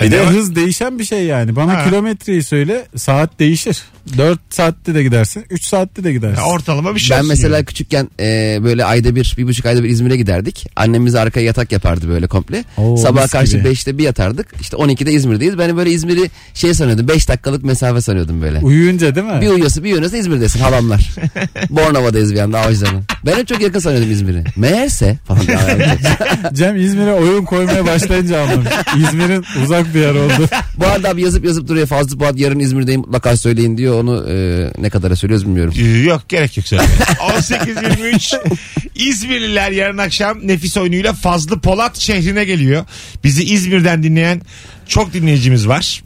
[0.00, 0.32] Bir de ne var?
[0.32, 1.56] hız değişen bir şey yani.
[1.56, 1.84] Bana Ha.
[1.84, 3.82] kilometreyi söyle saat değişir.
[4.18, 6.40] 4 saatte de gidersin 3 saatte de gidersin.
[6.42, 7.64] Ya ortalama bir şey Ben olsun mesela yani.
[7.64, 10.66] küçükken e, böyle ayda bir, bir buçuk ayda bir İzmir'e giderdik.
[10.76, 12.64] Annem bize arkaya yatak yapardı böyle komple.
[12.78, 13.68] Oo, Sabah karşı gibi.
[13.68, 14.46] 5'te bir yatardık.
[14.60, 15.58] İşte 12'de İzmir'deyiz.
[15.58, 17.08] Ben böyle İzmir'i şey sanıyordum.
[17.08, 18.58] 5 dakikalık mesafe sanıyordum böyle.
[18.58, 19.40] Uyuyunca değil mi?
[19.40, 21.10] bir uyuyorsa bir uyanıyorsa İzmir'desin halamlar.
[21.70, 23.04] Bornova'dayız bir anda Avcılar'ın.
[23.26, 24.44] Ben hep çok yakın sanıyordum İzmir'i.
[24.56, 25.40] Meğerse falan.
[26.54, 28.68] Cem İzmir'e oyun koymaya başlayınca anlamış.
[28.96, 30.48] İzmir'in uzak bir yer oldu.
[30.78, 33.93] Bu arada abi yazıp yazıp duruyor Fazlı Polat yarın İzmir'deyim mutlaka söyleyin diyor.
[33.94, 35.74] Onu e, ne kadara söylüyoruz bilmiyorum.
[35.78, 36.82] Ee, Yok gerek yok söyle.
[36.82, 38.56] 18.23
[38.94, 42.84] İzmirliler yarın akşam nefis oyunuyla Fazlı Polat şehrine geliyor.
[43.24, 44.42] Bizi İzmir'den dinleyen
[44.88, 46.02] çok dinleyicimiz var.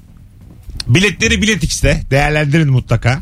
[0.86, 3.18] Biletleri Bilet X'te değerlendirin mutlaka.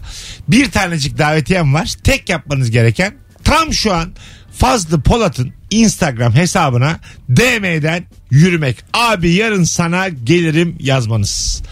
[0.48, 1.92] Bir tanecik davetiyem var.
[2.04, 4.12] Tek yapmanız gereken tam şu an
[4.52, 7.00] Fazlı Polat'ın Instagram hesabına
[7.30, 8.76] DM'den yürümek.
[8.94, 11.62] Abi yarın sana gelirim yazmanız.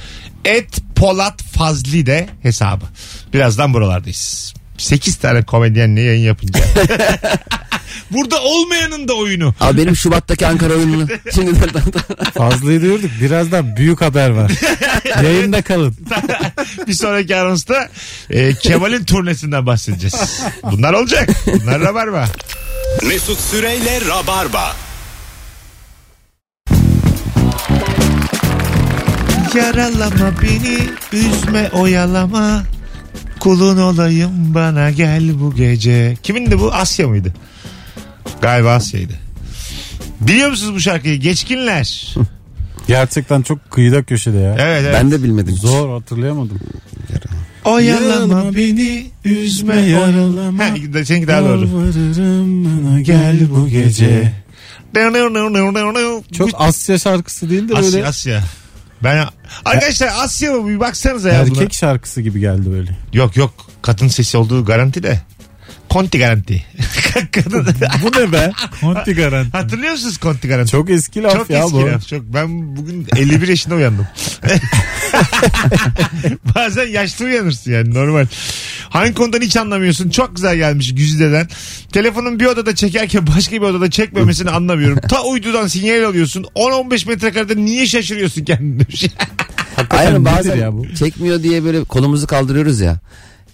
[0.44, 2.84] Et Polat Fazli de hesabı.
[3.32, 4.54] Birazdan buralardayız.
[4.78, 6.60] 8 tane komedyenle yayın yapınca.
[8.10, 9.54] Burada olmayanın da oyunu.
[9.60, 11.52] Abi benim Şubat'taki Ankara oyununu şimdi
[12.34, 13.10] Fazlıyı diyorduk.
[13.20, 14.52] Birazdan büyük haber var.
[15.22, 15.96] Yayında kalın.
[16.86, 17.88] bir sonraki anonsta
[18.30, 20.14] e, Kemal'in turnesinden bahsedeceğiz.
[20.62, 21.28] Bunlar olacak.
[21.46, 22.28] Bunlar rabarba.
[23.02, 24.83] Mesut Süreyle Rabarba.
[29.54, 30.78] Yaralama beni,
[31.12, 32.62] üzme oyalama.
[33.40, 36.16] Kulun olayım bana gel bu gece.
[36.22, 36.72] Kimindi bu?
[36.72, 37.34] Asya mıydı?
[38.42, 39.12] Galiba Asya'ydı.
[40.20, 41.20] Biliyor musunuz bu şarkıyı?
[41.20, 42.14] Geçkinler.
[42.86, 44.56] Gerçekten çok kıyıda köşede ya.
[44.58, 44.94] Evet evet.
[44.94, 45.56] ben de bilmedim.
[45.56, 46.60] Zor hatırlayamadım.
[47.64, 50.64] Oyalama beni, üzme yaralama.
[50.64, 51.66] Ha, seninki daha doğru.
[51.66, 54.32] Yalvarırım bana gel bu gece.
[56.32, 58.42] Çok Asya şarkısı değil de Asya, böyle Asya.
[59.02, 59.26] Ben
[59.64, 61.58] arkadaşlar Asya mı bir baksanıza ya buna.
[61.58, 62.90] erkek şarkısı gibi geldi böyle.
[63.12, 65.20] Yok yok kadın sesi olduğu garanti de.
[65.90, 66.64] Conti garanti.
[67.32, 67.66] kadın.
[68.02, 68.52] Bu ne be?
[68.80, 69.50] Conti garanti.
[69.56, 70.70] Hatırlıyor musunuz Conti garanti?
[70.70, 71.86] Çok eski laf Çok ya eski bu.
[71.86, 72.22] laf, Çok.
[72.22, 74.06] Ben bugün 51 yaşında uyandım.
[76.54, 78.26] Bazen yaşlı uyanırsın yani normal.
[78.94, 80.10] Hangi konudan hiç anlamıyorsun.
[80.10, 81.48] Çok güzel gelmiş Güzide'den.
[81.92, 84.98] Telefonun bir odada çekerken başka bir odada çekmemesini anlamıyorum.
[85.08, 86.46] Ta uydudan sinyal alıyorsun.
[86.54, 88.86] 10-15 metrekarede niye şaşırıyorsun kendini?
[89.90, 90.94] Aynen bazen ya bu?
[90.98, 92.98] çekmiyor diye böyle kolumuzu kaldırıyoruz ya.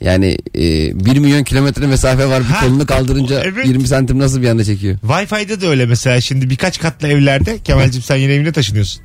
[0.01, 3.67] Yani e, 1 milyon kilometre mesafe var bir Ha, kolunu kaldırınca evet.
[3.67, 4.99] 20 santim nasıl bir anda çekiyor?
[4.99, 9.03] Wi-Fi'de de öyle mesela şimdi birkaç katlı evlerde Kemal'cim sen yeni evine taşınıyorsun.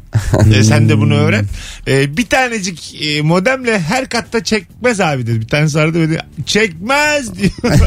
[0.54, 1.46] Ee, sen de bunu öğren.
[1.88, 5.42] Ee, bir tanecik e, modemle her katta çekmez abi dedi.
[5.42, 7.52] Bir tanesi aradı böyle çekmez diyor.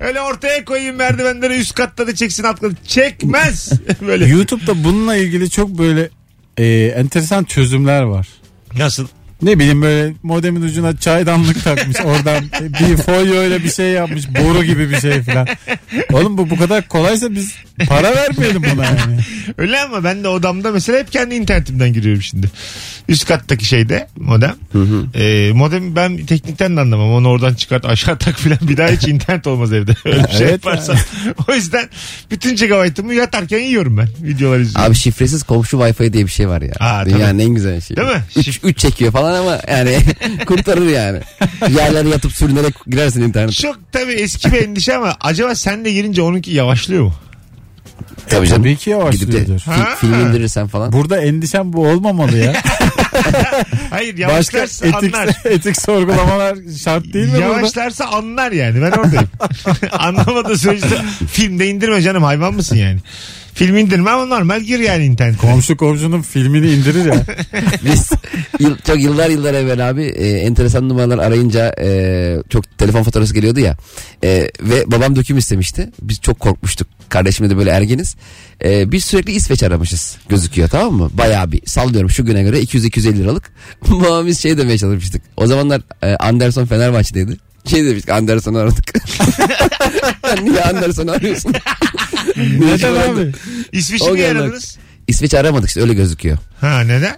[0.00, 2.76] öyle ortaya koyayım merdivenleri üst katta da çeksin alt katta.
[2.86, 3.70] Çekmez.
[4.06, 4.26] böyle.
[4.26, 6.08] YouTube'da bununla ilgili çok böyle
[6.58, 8.28] e, enteresan çözümler var.
[8.78, 9.06] Nasıl?
[9.42, 14.64] Ne bileyim böyle modemin ucuna çaydanlık takmış oradan bir folyo öyle bir şey yapmış boru
[14.64, 15.46] gibi bir şey falan.
[16.12, 17.54] Oğlum bu bu kadar kolaysa biz
[17.88, 19.18] para vermeyelim buna yani.
[19.58, 22.50] Öyle ama ben de odamda mesela hep kendi internetimden giriyorum şimdi.
[23.08, 24.54] Üst kattaki şeyde modem.
[25.14, 27.10] Ee, modem ben teknikten de anlamam.
[27.12, 29.94] Onu oradan çıkart aşağı tak filan bir daha hiç internet olmaz evde.
[30.04, 30.96] Öyle bir şey Evet yaparsam.
[31.48, 31.88] o yüzden
[32.30, 34.08] bütün gigabaytımı yatarken yiyorum ben.
[34.22, 34.90] Videolar izliyorum.
[34.90, 36.72] Abi şifresiz komşu Wi-Fi diye bir şey var ya.
[36.80, 37.96] Aa, Dünyanın en güzel şeyi.
[37.96, 38.22] Değil mi?
[38.62, 39.98] 3 çekiyor falan ama yani
[40.46, 41.20] kurtarır yani.
[41.76, 43.52] Yerlere yatıp sürünerek girersin internete.
[43.52, 47.14] Çok tabii eski bir endişe ama acaba sen de girince onunki yavaşlıyor mu?
[48.28, 48.62] Tabii canım.
[48.62, 49.60] Tabii ki Gidip de yavaşlıyordur.
[49.60, 50.92] fi- film indirirsen falan.
[50.92, 52.52] Burada endişem bu olmamalı ya.
[53.90, 55.36] Hayır Başka yavaşlarsa etik, anlar.
[55.44, 57.44] etik sorgulamalar şart değil mi burada?
[57.44, 59.28] Yavaşlarsa anlar yani ben oradayım.
[59.92, 60.86] Anlamadığı sürece
[61.30, 62.98] filmde indirme canım hayvan mısın yani?
[63.54, 65.36] Film indirme ama normal gir yani internete.
[65.38, 67.22] Komşu komşunun filmini indirir ya.
[67.84, 68.10] Biz
[68.60, 73.60] yıl- çok yıllar yıllar evvel abi e, enteresan numaralar arayınca e, çok telefon faturası geliyordu
[73.60, 73.76] ya.
[74.24, 75.90] E, ve babam döküm istemişti.
[76.02, 76.88] Biz çok korkmuştuk.
[77.14, 78.16] Kardeşimle de böyle ergeniz.
[78.64, 81.10] E, biz sürekli İsveç aramışız gözüküyor tamam mı?
[81.12, 83.52] Bayağı bir sallıyorum şu güne göre 200-250 liralık.
[83.88, 85.22] Babam biz şey demeye çalışmıştık.
[85.36, 87.36] O zamanlar e, Anderson Fenerbahçe'deydi.
[87.66, 88.84] Şey demiştik Anderson'u aradık.
[90.42, 91.52] Niye Anderson'u arıyorsun?
[92.36, 93.32] Neden abi?
[93.72, 94.38] İsviçre O niye geldi.
[94.38, 94.78] aradınız?
[95.08, 96.38] İsveç aramadık işte öyle gözüküyor.
[96.60, 97.16] Ha neden?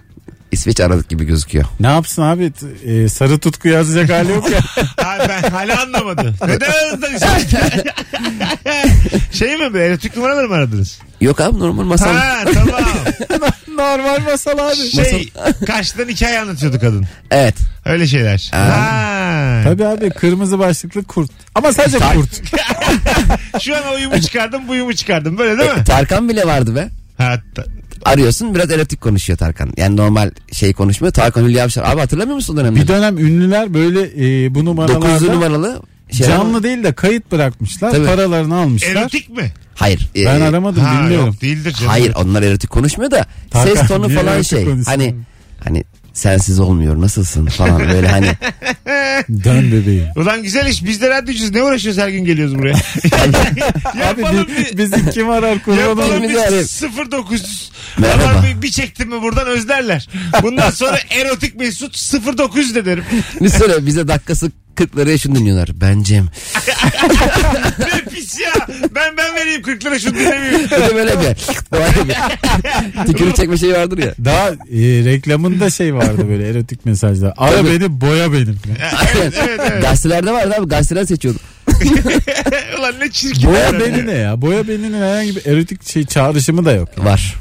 [0.51, 1.65] İsveç aradık gibi gözüküyor.
[1.79, 2.51] Ne yapsın abi?
[2.51, 4.59] T- e, sarı tutku yazacak hali yok ya.
[4.97, 6.35] Ha, ben hala anlamadım.
[6.47, 7.83] Neden aradın İsviçre?
[9.31, 10.99] şey mi be elektrik numaraları mı aradınız?
[11.21, 12.13] Yok abi normal masal.
[12.15, 12.81] Ha tamam.
[13.77, 14.89] Normal masal abi.
[14.91, 15.31] Şey
[15.67, 17.05] karşıdan hikaye anlatıyordu kadın.
[17.31, 17.55] Evet.
[17.85, 18.49] Öyle şeyler.
[18.53, 19.61] Ha.
[19.63, 21.31] Tabii abi kırmızı başlıklı kurt.
[21.55, 22.41] Ama sadece kurt.
[23.63, 25.37] Şu an oyumu çıkardım buyumu çıkardım.
[25.37, 25.83] Böyle değil mi?
[25.83, 26.89] Tarkan bile vardı be.
[27.17, 27.65] Ha, ta-
[28.05, 29.73] Arıyorsun biraz erotik konuşuyor Tarkan.
[29.77, 31.13] Yani normal şey konuşmuyor.
[31.13, 31.83] Tarkan Hülya Avşar.
[31.83, 32.83] Abi hatırlamıyor musun o dönemleri?
[32.83, 35.81] Bir dönem ünlüler böyle e, bu 900 numaralarda numaralı
[36.11, 37.91] şey canlı değil de kayıt bırakmışlar.
[37.91, 38.05] Tabii.
[38.05, 38.95] Paralarını almışlar.
[38.95, 39.51] erotik mi?
[39.75, 40.09] Hayır.
[40.15, 41.25] e, Ben aramadım Ha, bilmiyorum.
[41.27, 41.89] yok değildir canım.
[41.89, 44.65] Hayır onlar erotik konuşmuyor da Tarkan, ses tonu falan şey.
[44.65, 44.91] konuşsun?
[44.91, 45.15] Hani
[45.63, 45.83] hani
[46.17, 48.27] sensiz olmuyor nasılsın falan böyle hani.
[49.43, 50.07] Dön bebeğim.
[50.15, 50.83] Ulan güzel iş.
[50.83, 51.53] Biz de radyocuyuz.
[51.53, 52.75] Ne uğraşıyoruz her gün geliyoruz buraya?
[54.11, 54.77] Abi Yapalım bi- bir...
[54.77, 56.23] bizi kim arar kurban Yapalım olayım.
[56.23, 57.71] Bir 0900.
[57.97, 58.23] Merhaba.
[58.23, 60.09] Ulan Bir, bir çektim mi buradan özlerler.
[60.43, 63.03] Bundan sonra erotik mesut 0900 de derim.
[63.41, 65.81] Biz söyle bize dakikası 40 liraya şunu dinliyorlar.
[65.81, 66.25] Bencem.
[67.79, 68.67] Ne pis ya.
[68.95, 70.63] Ben ben vereyim 40 lira şunu dinlemeyeyim.
[70.65, 71.35] Bir de böyle bir.
[73.07, 74.13] Tükürük çekme şeyi vardır ya.
[74.25, 74.55] Daha e,
[75.05, 77.33] reklamında şey vardı böyle erotik mesajlar.
[77.37, 77.79] Ara Tabii.
[77.79, 78.59] beni boya benim.
[79.15, 79.81] evet evet evet.
[79.81, 81.41] Gazetelerde vardı abi gazeteler seçiyorduk.
[82.79, 83.49] Ulan ne çirkin.
[83.49, 84.41] Boya beni ne ya?
[84.41, 86.89] Boya beninin herhangi bir erotik şey çağrışımı da yok.
[87.05, 87.35] Var.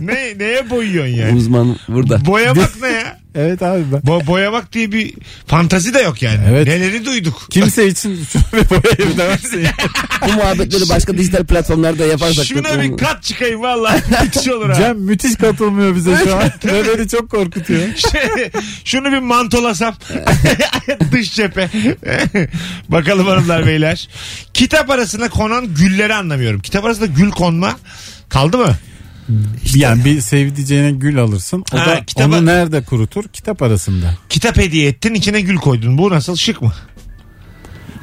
[0.00, 1.36] Ne, neye boyuyorsun yani?
[1.38, 2.26] Uzman burada.
[2.26, 3.18] Boyamak ne ya?
[3.36, 4.00] Evet abi ben.
[4.04, 5.14] Bo boyamak diye bir
[5.46, 6.40] fantazi de yok yani.
[6.50, 6.66] Evet.
[6.66, 7.46] Neleri duyduk.
[7.50, 9.72] Kimse için şunu bir boyayayım demezsin ya.
[10.28, 12.46] Bu muhabbetleri başka dijital platformlarda yaparsak.
[12.46, 14.00] Şuna bir kat çıkayım valla.
[14.22, 14.74] Müthiş olur ha.
[14.74, 16.42] Cem müthiş katılmıyor bize şu an.
[16.64, 17.80] Ve beni çok korkutuyor.
[17.96, 18.50] Şey,
[18.84, 19.94] şunu bir mantolasam.
[21.12, 21.70] Dış cephe.
[22.88, 24.08] Bakalım hanımlar beyler.
[24.54, 26.60] Kitap arasına konan gülleri anlamıyorum.
[26.60, 27.76] Kitap arasında gül konma
[28.28, 28.76] kaldı mı?
[29.74, 31.64] Yani bir sevdiceğine gül alırsın.
[31.72, 33.24] O Ha, da kitaba- onu nerede kurutur?
[33.32, 34.14] Kitap arasında.
[34.28, 35.98] Kitap hediye ettin içine gül koydun.
[35.98, 36.72] Bu nasıl şık mı?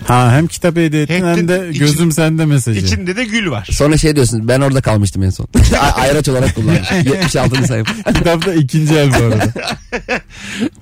[0.07, 2.79] Ha hem kitap hediye ettin Ettin, hem de için- gözüm sende mesajı.
[2.79, 3.67] İçinde de gül var.
[3.71, 5.47] Sonra şey diyorsun ben orada kalmıştım en son.
[5.95, 6.91] Ayraç olarak kullanmış.
[6.91, 7.63] 76.
[7.67, 7.93] sayfa.
[8.13, 9.53] Kitapta ikinci el bu arada.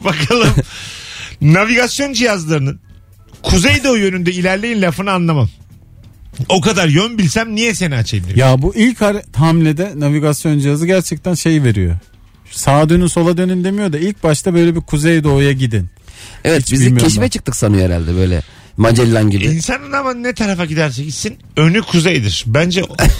[0.03, 0.49] Bakalım.
[1.41, 2.79] Navigasyon cihazlarının
[3.43, 5.49] kuzeydoğu yönünde ilerleyin lafını anlamam.
[6.49, 8.37] O kadar yön bilsem niye seni açayım diyor.
[8.37, 9.01] Ya bu ilk
[9.35, 11.95] hamlede navigasyon cihazı gerçekten şey veriyor.
[12.51, 15.89] Sağa dönün sola dönün demiyor da ilk başta böyle bir kuzeydoğuya gidin.
[16.43, 17.27] Evet Hiç biz bilmiyorum keşfe ben.
[17.27, 18.41] çıktık sanıyor herhalde böyle.
[18.77, 19.45] Magellan gibi.
[19.45, 22.43] İnsanın ama ne tarafa giderse gitsin önü kuzeydir.
[22.47, 22.81] Bence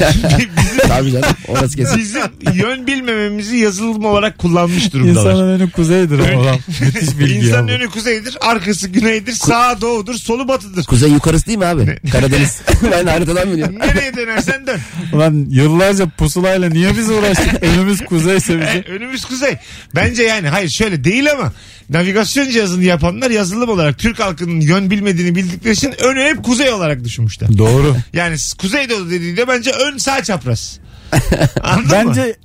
[0.57, 1.97] bizim, Tabii canım orası kesin.
[1.97, 2.21] bizim
[2.53, 5.31] yön bilmememizi yazılım olarak kullanmış durumdalar.
[5.31, 6.57] İnsanın önü kuzeydir ama lan.
[6.81, 7.71] Müthiş bilgi ya İnsanın bu.
[7.71, 10.83] önü kuzeydir, arkası güneydir, sağa doğudur, solu batıdır.
[10.85, 11.97] Kuzey yukarısı değil mi abi?
[12.11, 12.61] Karadeniz.
[12.91, 13.75] ben haritadan biliyorum.
[13.79, 14.79] Nereye dönersen dön.
[15.13, 17.63] Ulan yıllarca pusulayla niye biz uğraştık?
[17.63, 18.83] Önümüz kuzeyse E, bizi.
[18.91, 19.57] önümüz kuzey.
[19.95, 21.53] Bence yani hayır şöyle değil ama
[21.89, 27.04] navigasyon cihazını yapanlar yazılım olarak Türk halkının yön bilmediğini bildikleri için önü hep kuzey olarak
[27.04, 27.58] düşünmüşler.
[27.58, 27.95] Doğru.
[28.13, 30.80] Yani kuzeydoğu dediğinde bence ön sağ çapraz.
[31.63, 31.91] Anladın mı?
[31.91, 32.36] Bence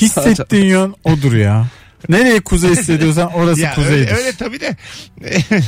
[0.00, 1.66] hissettiğin yön odur ya.
[2.08, 3.96] Nereye kuzey hissediyorsan orası Ya kuzeydir.
[4.00, 4.76] öyle, öyle tabii de.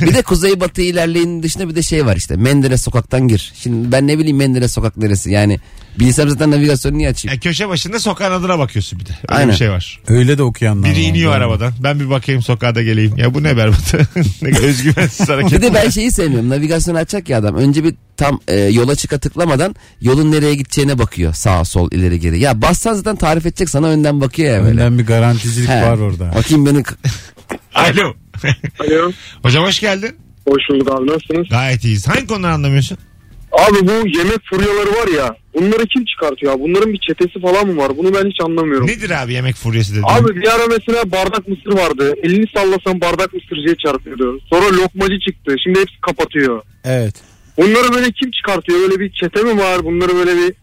[0.01, 2.35] Bir de kuzey batı ilerleyin dışında bir de şey var işte.
[2.35, 3.53] Menderes sokaktan gir.
[3.55, 5.59] Şimdi ben ne bileyim Menderes sokak neresi yani.
[5.99, 7.33] Bilsem zaten navigasyonu niye açayım?
[7.35, 9.09] Ya köşe başında sokağın adına bakıyorsun bir de.
[9.29, 9.49] Öyle Aynen.
[9.51, 9.99] bir şey var.
[10.07, 11.07] Öyle de okuyanlar Biri var.
[11.09, 11.73] iniyor arabadan.
[11.79, 13.17] Ben bir bakayım sokağa da geleyim.
[13.17, 13.93] Ya bu ne berbat.
[14.41, 15.51] ne özgüvensiz hareket.
[15.51, 16.49] Bir de ben şeyi sevmiyorum.
[16.49, 17.55] Navigasyonu açacak ya adam.
[17.55, 21.33] Önce bir tam e, yola çıka tıklamadan yolun nereye gideceğine bakıyor.
[21.33, 22.39] Sağ sol ileri geri.
[22.39, 24.81] Ya bassan zaten tarif edecek sana önden bakıyor ya böyle.
[24.81, 25.81] Önden bir garanticilik He.
[25.81, 26.33] var orada.
[26.35, 26.83] Bakayım beni
[27.75, 28.13] Alo.
[28.79, 29.11] Alo.
[29.43, 30.15] Hocam hoş geldin.
[30.47, 31.49] Hoş bulduk abi nasılsınız?
[31.49, 32.07] Gayet iyiyiz.
[32.07, 32.97] Hangi konuları anlamıyorsun?
[33.59, 36.59] Abi bu yemek furyaları var ya bunları kim çıkartıyor?
[36.59, 37.97] Bunların bir çetesi falan mı var?
[37.97, 38.87] Bunu ben hiç anlamıyorum.
[38.87, 40.05] Nedir abi yemek furyası dediğin?
[40.07, 42.13] Abi bir ara mesela bardak mısır vardı.
[42.23, 44.39] Elini sallasan bardak mısırcıya çarpıyordu.
[44.49, 45.55] Sonra lokmacı çıktı.
[45.63, 46.61] Şimdi hepsi kapatıyor.
[46.83, 47.15] Evet.
[47.57, 48.79] Bunları böyle kim çıkartıyor?
[48.79, 49.83] Böyle bir çete mi var?
[49.85, 50.53] Bunları böyle bir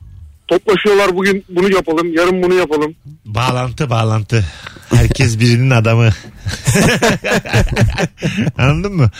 [0.49, 1.17] toplaşıyorlar.
[1.17, 2.15] Bugün bunu yapalım.
[2.15, 2.95] Yarın bunu yapalım.
[3.25, 4.45] Bağlantı bağlantı.
[4.91, 6.09] Herkes birinin adamı.
[8.59, 9.11] Anladın mı?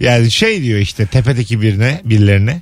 [0.00, 2.60] Yani şey diyor işte tepedeki birine birilerine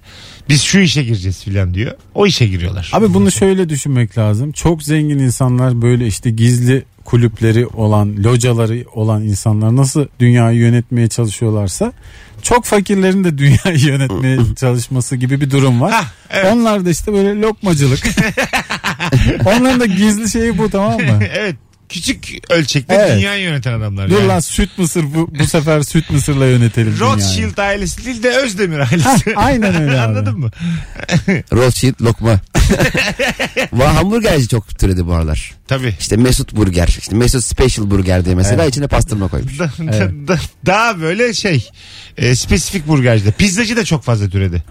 [0.49, 1.93] biz şu işe gireceğiz filan diyor.
[2.15, 2.91] O işe giriyorlar.
[2.93, 4.53] Abi bunu şöyle düşünmek lazım.
[4.53, 11.93] Çok zengin insanlar böyle işte gizli kulüpleri olan, locaları olan insanlar nasıl dünyayı yönetmeye çalışıyorlarsa
[12.43, 15.93] çok fakirlerin de dünyayı yönetmeye çalışması gibi bir durum var.
[15.93, 16.53] Hah, evet.
[16.53, 18.07] Onlar da işte böyle lokmacılık.
[19.47, 21.19] Onların da gizli şeyi bu tamam mı?
[21.33, 21.57] evet.
[21.89, 23.17] Küçük ölçekte Evet.
[23.17, 24.11] dünyayı yöneten adamlar.
[24.11, 24.29] Dur yani.
[24.29, 27.13] lan süt mısır bu, bu sefer süt mısırla yönetelim dünyayı.
[27.17, 29.37] Rothschild ailesi değil de Özdemir ailesi.
[29.37, 30.19] Aynen öyle abi.
[30.19, 30.51] Anladın mı?
[31.53, 32.41] Rothschild lokma.
[33.73, 35.55] Va hamburgerci çok türedi bu aralar.
[35.69, 35.95] Tabii.
[36.01, 36.89] İşte Mesut Burger.
[37.01, 38.73] İşte Mesut Special Burger diye mesela Evet.
[38.73, 39.59] içine pastırma koymuş.
[39.59, 41.69] Da- da- da- daha böyle şey
[42.17, 43.31] e, spesifik burgerci de.
[43.33, 44.63] Pizzacı da çok fazla türedi.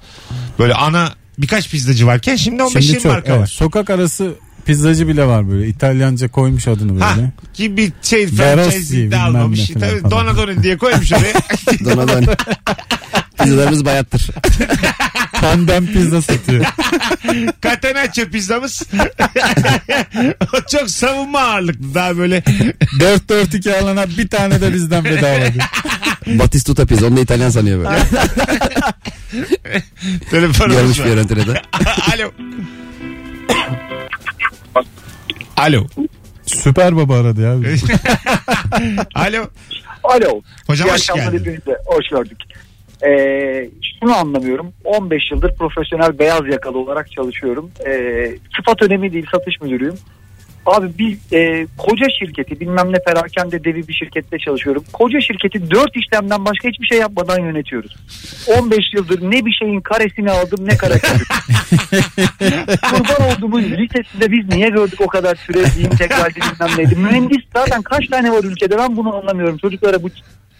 [0.60, 3.48] Böyle ana birkaç pizzacı varken şimdi 15-20 Şimdi çok marka evet, var.
[3.48, 4.34] sokak arası
[4.66, 5.68] pizzacı bile var böyle.
[5.68, 7.32] İtalyanca koymuş adını Ha, böyle.
[7.54, 9.68] ki bir şey franchise de almamış.
[9.68, 10.12] Tabii.
[10.12, 11.34] Donadoni diye koymuş oraya.
[11.86, 12.26] Donadan.
[13.44, 14.30] Pizzalarımız bayattır.
[15.42, 16.66] Tandem pizza satıyor.
[17.62, 18.84] Catenaccio pizzamız.
[20.54, 21.94] o çok savunma ağırlıklı.
[21.96, 25.40] Daha böyle 4-4-2 alana bir tane de bizden bedava.
[26.28, 27.08] Batistuta pizza.
[27.08, 28.00] Onu da İtalyan sanıyor böyle.
[30.32, 31.62] telefonumuz Görmüş bir görüntüde.
[32.16, 32.32] Alo.
[35.64, 35.84] Alo.
[36.46, 37.52] Süper baba aradı ya.
[39.16, 39.44] Alo.
[40.04, 40.42] Alo.
[40.68, 41.40] Hocam İyi hoş akşamlar geldin.
[41.40, 41.78] hepinize.
[41.86, 42.38] Hoş gördük.
[43.08, 44.74] Ee, şunu anlamıyorum.
[44.84, 47.72] 15 yıldır profesyonel beyaz yakalı olarak çalışıyorum.
[47.88, 49.96] Ee, sıfat önemi değil satış müdürüyüm.
[50.66, 54.84] Abi bir e, koca şirketi bilmem ne perakende devi bir şirkette çalışıyorum.
[54.94, 57.96] Koca şirketi 4 işlemden başka hiçbir şey yapmadan yönetiyoruz.
[58.60, 61.20] 15 yıldır ne bir şeyin karesini aldım ne karesini.
[62.92, 66.96] Kurban olduğumun listesinde biz niye gördük o kadar süre diyeyim tekrarcı bilmem neydi.
[66.96, 69.58] Mühendis zaten kaç tane var ülkede ben bunu anlamıyorum.
[69.58, 70.10] Çocuklara bu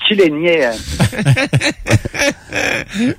[0.10, 0.78] çile niye yani?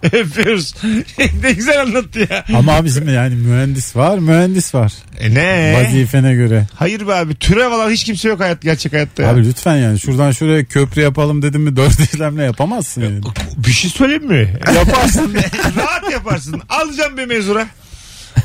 [0.12, 0.74] Öpüyoruz.
[1.42, 2.44] ne güzel anlattı ya.
[2.54, 4.92] Ama abi şimdi yani mühendis var mühendis var.
[5.20, 5.74] E ne?
[5.84, 6.66] Vazifene göre.
[6.74, 7.34] Hayır be abi.
[7.34, 9.28] Türev alan hiç kimse yok hayat gerçek hayatta ya.
[9.30, 13.20] Abi lütfen yani şuradan şuraya köprü yapalım dedim mi dört işlemle yapamazsın yani.
[13.56, 14.54] Bir şey söyleyeyim mi?
[14.74, 15.34] Yaparsın.
[15.76, 16.62] Rahat yaparsın.
[16.68, 17.66] Alacağım bir mezura.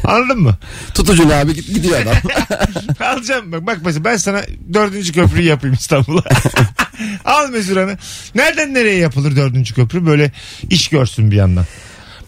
[0.09, 0.57] Anladın mı?
[0.93, 2.15] Tutuculu abi git, gidiyor adam.
[3.07, 3.51] Alacağım.
[3.51, 4.41] Bak, bak mesela ben sana
[4.73, 6.23] dördüncü köprüyü yapayım İstanbul'a.
[7.25, 7.97] Al mezuranı.
[8.35, 10.05] Nereden nereye yapılır dördüncü köprü?
[10.05, 10.31] Böyle
[10.69, 11.65] iş görsün bir yandan.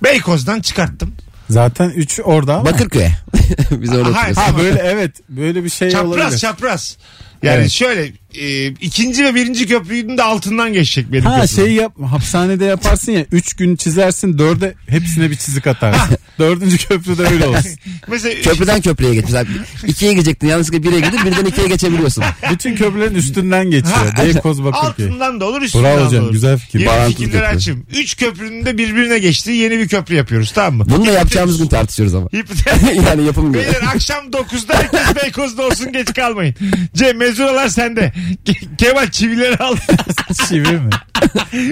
[0.04, 1.14] Beykoz'dan çıkarttım.
[1.50, 2.66] Zaten 3 orada ama.
[2.66, 3.12] Bakırköy'e.
[3.72, 4.38] Biz orada Hayır, oturuyoruz.
[4.38, 6.38] Ha böyle evet böyle bir şey Çapraz olabilir.
[6.38, 6.98] çapraz.
[7.44, 7.70] Yani Evet.
[7.72, 11.66] şöyle e, ikinci ve birinci köprünün de altından geçecek benim Ha köprüm.
[11.66, 16.18] şey yap hapishanede yaparsın ya 3 gün çizersin 4'e hepsine bir çizik atarsın.
[16.42, 17.72] Dördüncü köprüde öyle olsun.
[18.08, 19.24] Mesela Köprüden köprüye geç.
[19.26, 19.46] Mesela
[19.88, 22.24] ikiye gidecektin yanlışlıkla bire gidip birden ikiye geçebiliyorsun.
[22.52, 23.98] Bütün köprülerin üstünden geçiyor.
[24.16, 25.06] Ha, Beykoz Bakırköy.
[25.06, 26.32] altından da olur üstünden Bravo de hocam, olur.
[26.32, 26.80] güzel fikir.
[26.80, 27.56] Yeni Bağlantılı fikirleri köprü.
[27.58, 27.86] açayım.
[27.96, 30.86] Üç köprünün de birbirine geçtiği yeni bir köprü yapıyoruz tamam mı?
[30.90, 32.28] Bunu da yapacağımız gün tartışıyoruz ama.
[33.06, 33.64] Yani yapılmıyor.
[33.66, 36.56] Beyler akşam 9'da herkes Beykoz'da olsun geç kalmayın.
[36.96, 38.14] Cem mezuralar sende.
[38.46, 39.76] Ke- Kemal çivileri al.
[40.50, 40.90] Çivi mi?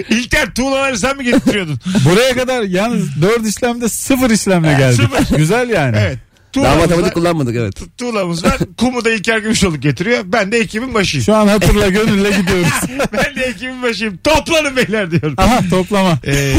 [0.09, 1.79] İlker tuğlaları sen mi getiriyordun?
[2.05, 4.29] Buraya kadar yalnız dört işlemde sıfır
[4.63, 4.77] işlemle
[5.17, 5.37] geldik.
[5.37, 5.97] Güzel yani.
[5.99, 6.17] Evet.
[6.55, 7.13] Daha Tuğlamız matematik var.
[7.13, 7.75] kullanmadık evet.
[7.97, 8.57] Tuğlamız var.
[8.77, 10.19] Kumu da İlker Gümüşoluk getiriyor.
[10.25, 11.23] Ben de ekibin başıyım.
[11.25, 12.71] Şu an hatırla gönülle gidiyoruz.
[13.13, 14.17] Ben de ekibin başıyım.
[14.23, 15.33] Toplanın beyler diyorum.
[15.37, 16.19] Aha toplama.
[16.25, 16.53] Ee,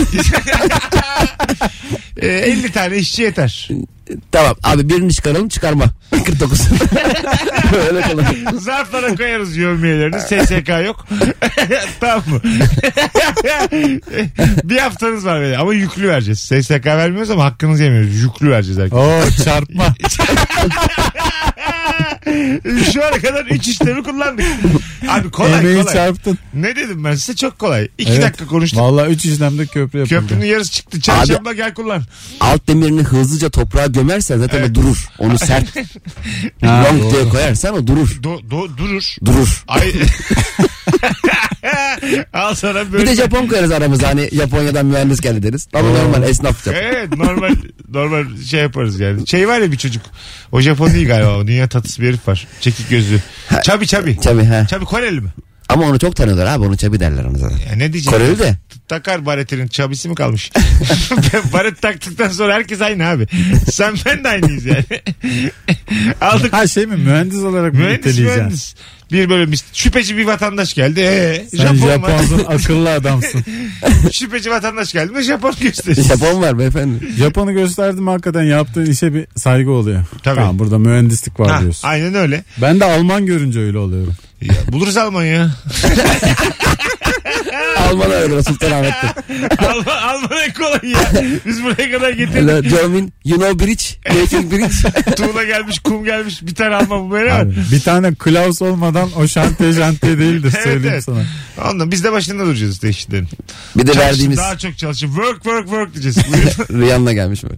[2.17, 3.69] e, 50 tane işçi yeter.
[4.33, 5.85] Tamam abi birini çıkaralım çıkarma.
[6.25, 6.61] 49.
[7.88, 8.25] Öyle kalın.
[8.59, 10.20] Zarflara koyarız yövmiyelerini.
[10.20, 11.07] SSK yok.
[12.01, 12.40] tamam mı?
[14.64, 16.38] bir haftanız var böyle ama yüklü vereceğiz.
[16.38, 18.14] SSK vermiyoruz ama hakkınızı yemiyoruz.
[18.14, 18.96] Yüklü vereceğiz herkese.
[18.96, 19.85] Oo çarpma.
[22.93, 24.47] Şu ana kadar 3 işlemi kullandık.
[25.09, 25.95] Abi kolay Emeği kolay.
[25.95, 26.38] çarptın.
[26.55, 27.88] Ne dedim ben size çok kolay.
[27.99, 28.23] 2 Evet.
[28.23, 28.81] dakika konuştuk.
[28.81, 30.21] Vallahi üç işlemde köprü yapıldı.
[30.21, 31.01] Köprünün yarısı çıktı.
[31.01, 32.03] Çarşamba gel kullan.
[32.40, 35.09] Alt demirini hızlıca toprağa gömersen zaten o durur.
[35.19, 35.77] Onu sert
[36.64, 37.12] Ha, long doğru.
[37.12, 38.19] diye koyarsan o durur.
[38.23, 39.16] Do, do, durur.
[39.25, 39.64] Durur.
[39.69, 39.93] Ay.
[42.33, 43.07] Al sana Bir böyle.
[43.07, 45.69] de Japon koyarız aramıza hani Japonya'dan mühendis geldi deriz.
[45.75, 46.79] Ama normal esnaf Japon.
[46.81, 47.55] Evet normal
[47.88, 49.27] normal şey yaparız yani.
[49.29, 50.03] Şey var ya bir çocuk.
[50.53, 51.37] O Japon değil galiba.
[51.37, 51.47] o.
[51.47, 52.30] Dünya tatlısı bir herif var.
[52.61, 53.21] Çekik gözlü.
[53.62, 54.16] Çabi çabi.
[54.16, 54.66] Tabii ha.
[54.66, 55.29] Çabi Koreli mi?
[55.69, 57.57] Ama onu çok tanıyorlar abi onu çabi derler ona zaten.
[57.57, 58.19] Ya ne diyeceğim?
[58.19, 58.57] Koreli de.
[58.88, 60.51] Takar baretinin çabisi mi kalmış?
[61.53, 63.27] Baret taktıktan sonra herkes aynı abi.
[63.73, 64.85] Sen ben de aynıyız yani.
[66.21, 68.75] Aldık Ha şey mi mühendis olarak mühendis mühendis.
[69.12, 71.01] Bir böyle bir şüpheci bir vatandaş geldi.
[71.01, 72.11] Ee, Sen Japon var.
[72.11, 73.44] Japonsun akıllı adamsın.
[74.12, 76.03] şüpheci vatandaş geldi mi Japon gösterisi.
[76.03, 77.12] Japon var beyefendi.
[77.18, 80.05] Japon'u gösterdim hakikaten yaptığın işe bir saygı oluyor.
[80.23, 80.35] Tabii.
[80.37, 81.88] Tamam burada mühendislik var Ha, diyorsun.
[81.88, 82.44] aynen öyle.
[82.62, 84.14] Ben de Alman görünce öyle oluyorum.
[84.40, 85.50] Ya, buluruz Almanya.
[87.90, 89.07] Alman aradılar Sultanahmet'te.
[89.66, 91.00] Alman, Alman en kolay ya.
[91.46, 92.70] Biz buraya kadar getirdik.
[92.70, 93.85] German you know bridge?
[94.20, 95.12] Making bridge?
[95.16, 96.42] Tuğla gelmiş, kum gelmiş.
[96.42, 97.48] Bir tane Alman bu böyle var.
[97.72, 101.05] Bir tane Klaus olmadan o şantiye şantiye değildir Evet, söyleyeyim evet.
[101.05, 101.24] sana.
[101.70, 103.29] Ondan biz de başında duracağız işte işlerin.
[103.76, 105.07] Bir de Çalışın, verdiğimiz Daha çok çalışın.
[105.07, 106.16] Work, work, work diyeceğiz.
[106.70, 107.57] Rihanna gelmiş böyle.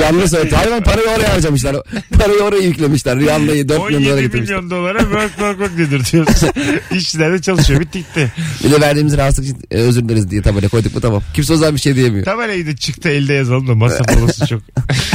[0.00, 0.54] Canlı söyledi.
[0.56, 1.76] Hayvan parayı oraya harcamışlar.
[2.18, 3.18] Parayı oraya yüklemişler.
[3.18, 4.56] Rihanna'yı 4 milyon dolara 17 getirmişler.
[4.56, 6.42] milyon dolara work, work, work dedirtiyoruz.
[6.90, 7.80] İşçiler de çalışıyor.
[7.80, 8.32] Bitti gitti.
[8.64, 11.22] Bir de verdiğimiz rahatsızlık için e, özür dileriz diye tabela koyduk mu tamam.
[11.34, 12.24] Kimse o zaman bir şey diyemiyor.
[12.24, 14.62] Tabelayı da çıktı elde yazalım da masraf olası çok.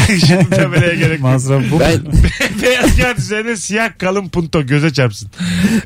[0.28, 1.22] Şimdi tabelaya gerek yok.
[1.22, 1.80] Masraf bu.
[1.80, 2.02] Ben
[2.62, 5.32] Beyaz kağıt üzerine siyah kalın punto göze çarpsın.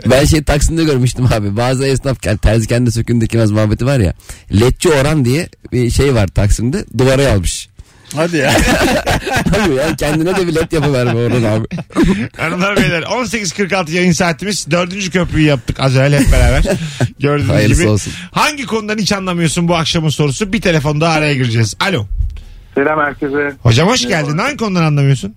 [0.05, 1.57] ben şey Taksim'de görmüştüm abi.
[1.57, 4.13] Bazı esnaf yani terzi kendi sökün dikmez muhabbeti var ya.
[4.59, 6.85] Letçi Orhan diye bir şey var Taksim'de.
[6.97, 7.72] Duvara yazmış.
[8.15, 8.51] Hadi ya.
[9.65, 11.65] Abi ya kendine de bir led yapıverme Orhan abi.
[12.37, 14.71] Hanımlar beyler 18.46 yayın saatimiz.
[14.71, 16.63] Dördüncü köprüyü yaptık az evvel hep beraber.
[17.19, 17.91] Gördüğünüz Hayırlısı gibi.
[17.91, 18.13] olsun.
[18.31, 20.53] Hangi konudan hiç anlamıyorsun bu akşamın sorusu?
[20.53, 21.75] Bir telefon daha araya gireceğiz.
[21.79, 22.05] Alo.
[22.75, 23.53] Selam herkese.
[23.63, 24.37] Hocam hoş geldin.
[24.37, 25.35] Hangi konudan anlamıyorsun?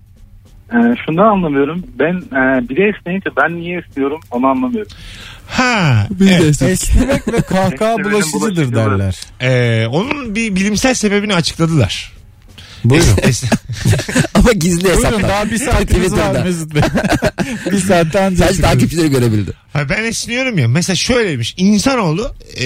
[0.71, 1.83] Ee, şundan anlamıyorum.
[1.99, 4.91] Ben e, biri esneyince ben niye esniyorum onu anlamıyorum.
[5.47, 6.07] Ha.
[6.21, 6.61] evet.
[6.61, 8.75] Esnemek ve kahkaha Esnemenin bulaşıcıdır bulaşıcıdır.
[8.75, 9.15] derler.
[9.41, 12.11] Ee, onun bir bilimsel sebebini açıkladılar.
[12.83, 13.07] Buyurun.
[14.33, 15.29] Ama gizli Buyurun hesaplar.
[15.29, 16.43] daha bir saatimiz var.
[16.43, 16.81] Mesut Bey.
[17.71, 19.53] bir saatte ancak Sadece takipçileri görebildi.
[19.73, 20.67] Ha, ben esniyorum ya.
[20.67, 21.53] Mesela şöyleymiş.
[21.57, 22.65] İnsanoğlu e,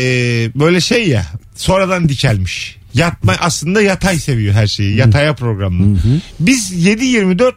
[0.56, 2.78] böyle şey ya sonradan dikelmiş.
[2.94, 4.96] Yatma aslında yatay seviyor her şeyi.
[4.96, 5.98] Yataya programlı.
[6.40, 7.54] Biz 7-24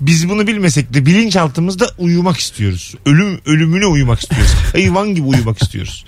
[0.00, 2.94] biz bunu bilmesek de bilinçaltımızda uyumak istiyoruz.
[3.06, 4.52] Ölüm ölümüne uyumak istiyoruz.
[4.72, 6.04] Hayvan gibi uyumak istiyoruz.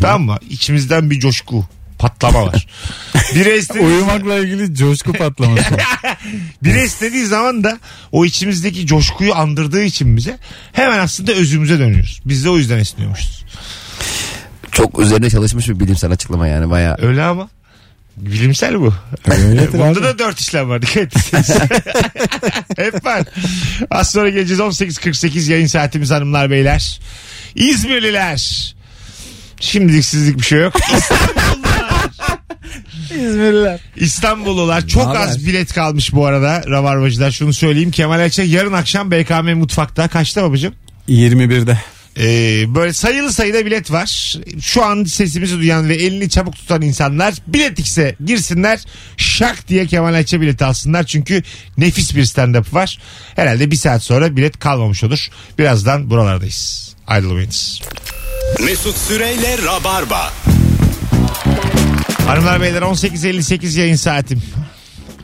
[0.00, 0.36] tamam mı?
[0.50, 1.64] İçimizden bir coşku,
[2.00, 2.66] patlama var.
[3.34, 5.64] Biri esnediği, Uyumakla ilgili coşku patlaması.
[6.62, 7.78] biri esnediği zaman da
[8.12, 10.38] o içimizdeki coşkuyu andırdığı için bize
[10.72, 12.20] hemen aslında özümüze dönüyoruz.
[12.24, 13.44] Biz de o yüzden esniyormuşuz.
[14.72, 16.96] Çok üzerine çalışmış bir bilimsel açıklama yani bayağı.
[17.00, 17.48] Öyle ama.
[18.16, 18.94] Bilimsel bu.
[19.30, 20.02] Öyledir Bunda abi.
[20.02, 20.82] da dört işlem var.
[20.82, 21.14] Dikkat.
[22.76, 23.22] Hep var.
[23.90, 27.00] Az sonra geleceğiz 18.48 yayın saatimiz hanımlar beyler.
[27.54, 28.74] İzmirliler.
[29.60, 30.74] Şimdilik sizlik bir şey yok.
[33.10, 33.80] İzmirliler.
[33.96, 35.20] İstanbullular çok Naber?
[35.20, 36.62] az bilet kalmış bu arada.
[36.70, 37.90] Rabarbacılar şunu söyleyeyim.
[37.90, 40.08] Kemal Ayça yarın akşam BKM Mutfak'ta.
[40.08, 40.74] Kaçta babacığım?
[41.08, 41.78] 21'de.
[42.18, 44.36] Ee, böyle sayılı sayıda bilet var.
[44.60, 48.80] Şu an sesimizi duyan ve elini çabuk tutan insanlar bilet X'e girsinler.
[49.16, 51.04] Şak diye Kemal Ayça bileti alsınlar.
[51.06, 51.42] Çünkü
[51.78, 52.98] nefis bir stand-up var.
[53.36, 55.28] Herhalde bir saat sonra bilet kalmamış olur.
[55.58, 56.94] Birazdan buralardayız.
[57.06, 57.80] Ayrılmayınız.
[58.64, 60.32] Mesut Süreyle Rabarba.
[62.30, 64.42] Hanımlar beyler 18.58 yayın saatim.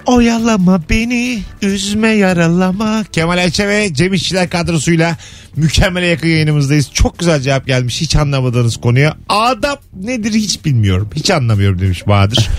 [0.07, 3.05] Oyalama beni, üzme yaralama.
[3.13, 5.17] Kemal Ayça ve Cem İşçiler kadrosuyla
[5.57, 6.91] mükemmele yakın yayınımızdayız.
[6.93, 9.17] Çok güzel cevap gelmiş hiç anlamadığınız konuya.
[9.29, 11.11] Adap nedir hiç bilmiyorum.
[11.15, 12.51] Hiç anlamıyorum demiş Bahadır.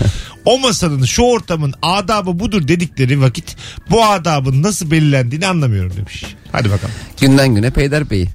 [0.44, 3.56] o masanın şu ortamın adabı budur dedikleri vakit
[3.90, 6.24] bu adabın nasıl belirlendiğini anlamıyorum demiş.
[6.52, 6.94] Hadi bakalım.
[7.20, 8.28] Günden güne peyderpeyi.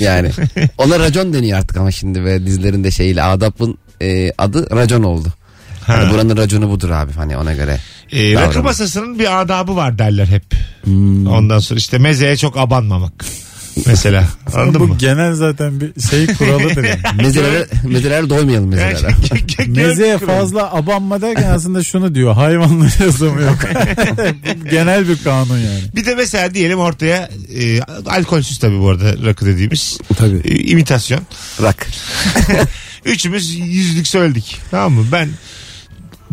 [0.00, 0.30] Yani
[0.78, 5.28] ona racon deniyor artık ama şimdi ve dizilerinde şeyle adapın e, adı racon oldu.
[5.86, 7.80] Hani buranın raconu budur abi hani ona göre.
[8.12, 8.34] Davranın.
[8.48, 10.44] rakı masasının bir adabı var derler hep.
[11.28, 13.24] Ondan sonra işte mezeye çok abanmamak.
[13.86, 14.96] Mesela anladın Bu mı?
[14.98, 17.00] genel zaten bir şey kuralıdır yani.
[17.22, 19.14] Mezelere, mezeler doymayalım mezelere.
[19.66, 23.58] Mezeye fazla abanma derken aslında şunu diyor hayvanları yazımı yok.
[24.70, 25.80] Genel bir kanun yani.
[25.96, 27.28] Bir de mesela diyelim ortaya
[27.60, 29.98] e, alkolsüz tabii bu arada rakı dediğimiz.
[30.16, 30.40] Tabii.
[30.44, 31.20] E, imitasyon.
[31.62, 31.86] Rak.
[33.04, 34.60] Üçümüz yüzlük söyledik.
[34.70, 35.06] Tamam mı?
[35.12, 35.28] Ben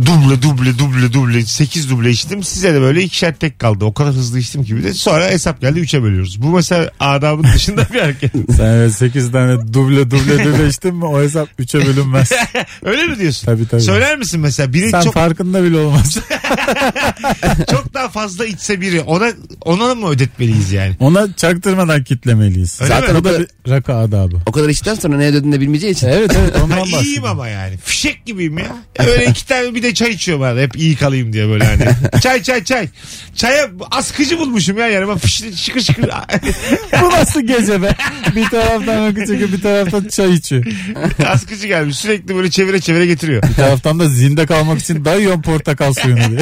[0.01, 2.43] duble duble duble duble 8 duble içtim.
[2.43, 3.85] Size de böyle ikişer tek kaldı.
[3.85, 6.41] O kadar hızlı içtim ki bir de sonra hesap geldi 3'e bölüyoruz.
[6.41, 8.31] Bu mesela adabın dışında bir hareket.
[8.57, 12.31] Sen evet 8 tane duble duble duble içtin mi o hesap 3'e bölünmez.
[12.83, 13.45] Öyle mi diyorsun?
[13.45, 13.81] Tabii, tabii.
[13.81, 16.17] Söyler misin mesela biri Sen çok farkında bile olmaz.
[17.71, 19.31] çok daha fazla içse biri ona
[19.61, 20.95] ona mı ödetmeliyiz yani?
[20.99, 22.81] Ona çaktırmadan kitlemeliyiz.
[22.81, 23.19] Öyle Zaten mi?
[23.19, 24.35] o da bir rakı adabı.
[24.45, 26.07] O kadar içten sonra ne ödediğini de bilmeyeceği için.
[26.07, 27.05] Evet evet ondan bahsediyorum.
[27.05, 27.77] iyiyim ama yani.
[27.77, 28.75] Fişek gibiyim ya.
[28.99, 30.61] Öyle iki tane bir de çay içiyorum arada.
[30.61, 31.85] Hep iyi kalayım diye böyle hani.
[32.21, 32.87] Çay çay çay.
[33.35, 35.17] Çaya askıcı bulmuşum ya yanıma.
[35.17, 36.03] Fiş, şıkır şıkır.
[37.01, 37.95] Bu nasıl gece be?
[38.35, 40.65] Bir taraftan rakı çekiyor bir taraftan çay içiyor.
[41.27, 41.97] askıcı gelmiş.
[41.97, 43.43] Sürekli böyle çevire çevire getiriyor.
[43.43, 46.39] Bir taraftan da zinde kalmak için dayıyorum portakal suyunu diye.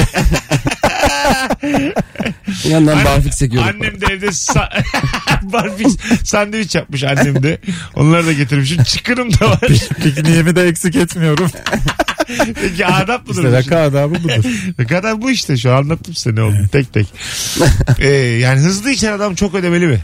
[2.64, 3.68] Bir yandan barfik çekiyorum.
[3.68, 4.82] Annem de evde sa-
[5.42, 7.58] barfix sandviç yapmış annem de.
[7.94, 8.82] Onları da getirmişim.
[8.82, 9.60] Çıkırım da var.
[10.02, 11.50] Pikniğimi de eksik etmiyorum.
[12.54, 13.38] Peki adap mıdır?
[13.38, 14.44] İşte bu rakı adabı budur.
[14.88, 17.06] Kadar bu işte şu an anlattım size ne oldu tek tek.
[17.98, 20.00] Ee, yani hızlı içen adam çok ödemeli mi?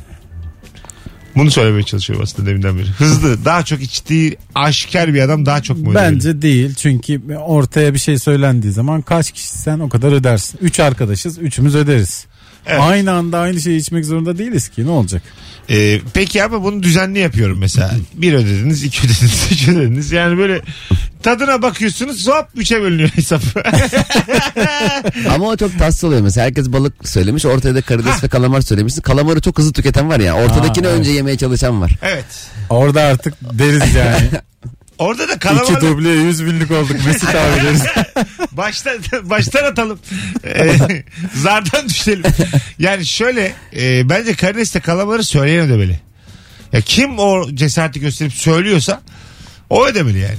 [1.36, 2.86] Bunu söylemeye çalışıyorum aslında deminden beri.
[2.86, 6.14] Hızlı daha çok içtiği aşikar bir adam daha çok mu ödemeli?
[6.14, 10.58] Bence değil çünkü ortaya bir şey söylendiği zaman kaç kişisen o kadar ödersin.
[10.62, 12.26] Üç arkadaşız üçümüz öderiz.
[12.66, 12.80] Evet.
[12.80, 15.22] Aynı anda aynı şeyi içmek zorunda değiliz ki ne olacak?
[15.70, 17.90] Ee, peki ama bunu düzenli yapıyorum mesela.
[18.14, 20.12] Bir ödediniz, iki ödediniz, üç ödediniz.
[20.12, 20.60] Yani böyle
[21.22, 23.42] tadına bakıyorsunuz hop üçe bölünüyor hesap.
[25.34, 26.46] Ama o çok tatsız oluyor mesela.
[26.46, 27.46] Herkes balık söylemiş.
[27.46, 29.02] Ortaya da karides ve kalamar söylemişsin.
[29.02, 30.34] Kalamarı çok hızlı tüketen var ya.
[30.36, 30.98] Ortadakini Aa, evet.
[30.98, 31.92] önce yemeye çalışan var.
[32.02, 32.24] evet.
[32.70, 34.30] Orada artık deriz yani.
[35.00, 37.82] Orada da İki kalamar dubleye yüz binlik olduk Mesut abi deriz.
[38.52, 39.98] baştan, baştan atalım.
[40.44, 40.72] Ee,
[41.34, 42.22] zardan düşelim.
[42.78, 46.00] Yani şöyle e, bence karidesle kalamarı söyleyen ödemeli.
[46.72, 49.02] Ya kim o cesareti gösterip söylüyorsa
[49.70, 50.38] o ödemeli yani.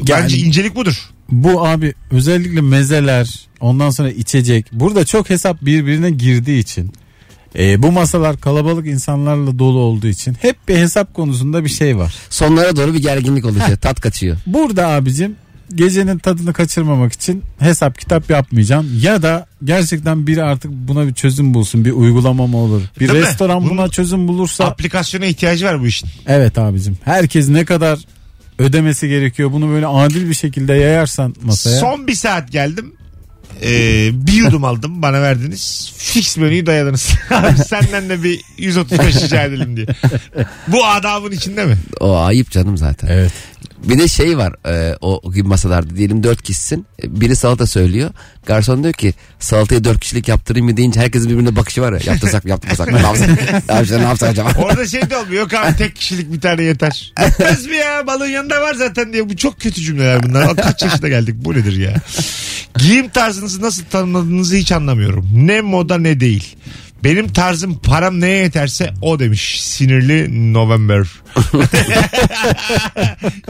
[0.00, 0.94] Bence Yani- incelik budur.
[1.28, 4.66] Bu abi özellikle mezeler ondan sonra içecek.
[4.72, 6.92] Burada çok hesap birbirine girdiği için.
[7.58, 12.14] E, bu masalar kalabalık insanlarla dolu olduğu için hep bir hesap konusunda bir şey var.
[12.30, 13.76] Sonlara doğru bir gerginlik oluşuyor.
[13.78, 14.36] Tat kaçıyor.
[14.46, 15.36] Burada abicim
[15.74, 19.00] gecenin tadını kaçırmamak için hesap kitap yapmayacağım.
[19.02, 21.84] Ya da gerçekten biri artık buna bir çözüm bulsun.
[21.84, 22.82] Bir uygulama mı olur?
[23.00, 23.26] Bir Değil mi?
[23.26, 24.64] restoran Bunun buna çözüm bulursa.
[24.64, 26.08] Aplikasyona ihtiyacı var bu işin.
[26.26, 26.98] evet abicim.
[27.04, 27.98] Herkes ne kadar
[28.58, 29.52] ödemesi gerekiyor.
[29.52, 31.80] Bunu böyle adil bir şekilde yayarsan masaya.
[31.80, 32.92] Son bir saat geldim.
[33.62, 35.92] Ee, bir yudum aldım bana verdiniz.
[35.96, 37.08] Fix menüyü dayadınız.
[37.30, 39.86] Abi senden de bir 135 rica edelim diye.
[40.68, 41.78] Bu adabın içinde mi?
[42.00, 43.08] O ayıp canım zaten.
[43.08, 43.32] Evet.
[43.84, 46.86] Bir de şey var e, o, gibi masalarda diyelim dört kişisin.
[47.02, 48.10] E, Biri salata söylüyor.
[48.46, 51.98] Garson diyor ki salatayı dört kişilik yaptırayım mı deyince herkesin birbirine bakışı var ya.
[52.04, 53.28] Yaptırsak mı yaptırmasak mı ne yapsak,
[53.68, 54.52] ne yapsak, ne yapsak acaba?
[54.58, 55.42] Orada şey de olmuyor.
[55.42, 57.12] Yok abi tek kişilik bir tane yeter.
[57.20, 58.06] Yetmez mi ya?
[58.06, 59.28] Balığın yanında var zaten diye.
[59.28, 60.56] Bu çok kötü cümleler bunlar.
[60.56, 61.94] Kaç yaşına geldik bu nedir ya?
[62.78, 65.28] Giyim tarzınızı nasıl tanımladığınızı hiç anlamıyorum.
[65.34, 66.56] Ne moda ne değil.
[67.04, 69.62] Benim tarzım param neye yeterse o demiş.
[69.62, 71.06] Sinirli November.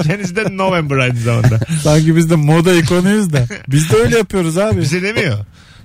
[0.03, 1.61] Kendisi de November aynı zamanda.
[1.83, 3.47] Sanki biz de moda ikonuyuz da.
[3.69, 4.81] Biz de öyle yapıyoruz abi.
[4.81, 5.39] Bize demiyor.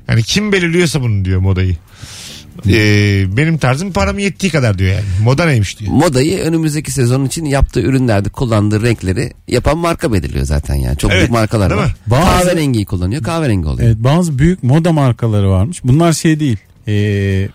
[0.07, 1.75] Yani kim belirliyorsa bunu diyor modayı.
[2.67, 5.03] Ee, benim tarzım param yettiği kadar diyor yani.
[5.23, 5.91] Moda neymiş diyor.
[5.91, 10.97] Modayı önümüzdeki sezon için yaptığı ürünlerde kullandığı renkleri yapan marka belirliyor zaten yani.
[10.97, 11.95] Çok Evet, büyük markalar değil var.
[12.07, 13.87] Bazı- Kahverengiyi kullanıyor kahverengi oluyor.
[13.87, 15.81] Evet bazı büyük moda markaları varmış.
[15.83, 16.57] Bunlar şey değil.
[16.87, 17.49] Ee,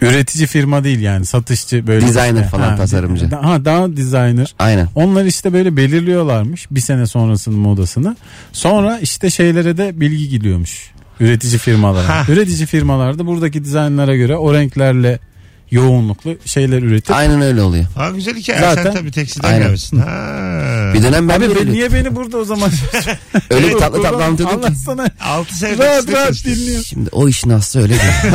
[0.00, 2.06] üretici firma değil yani satışçı böyle.
[2.06, 3.26] Designer falan, tasarımcı.
[3.28, 4.54] Ha daha designer.
[4.58, 4.88] Aynen.
[4.94, 8.16] Onlar işte böyle belirliyorlarmış bir sene sonrasının modasını.
[8.52, 10.90] Sonra işte şeylere de bilgi gidiyormuş.
[11.20, 12.08] Üretici firmalara.
[12.08, 12.24] Ha.
[12.28, 15.18] Üretici firmalar da buradaki dizaynlara göre o renklerle
[15.70, 17.84] yoğunluklu şeyler üretip Aynen öyle oluyor.
[17.96, 18.60] Ha güzel hikaye.
[18.60, 19.62] Zaten- Sen tabii tekstilden Aynen.
[19.62, 19.98] gelmişsin.
[19.98, 20.90] Ha.
[20.94, 22.70] Bir dönem ben Abi böyle be- niye beni burada o zaman
[23.50, 24.66] öyle bir tatlı tatlı anlatıyordum ki.
[24.66, 25.10] Anlatsana.
[25.20, 26.82] 6 sene Rahat rahat dinliyor.
[26.82, 28.34] Şimdi o işin aslı öyle değil.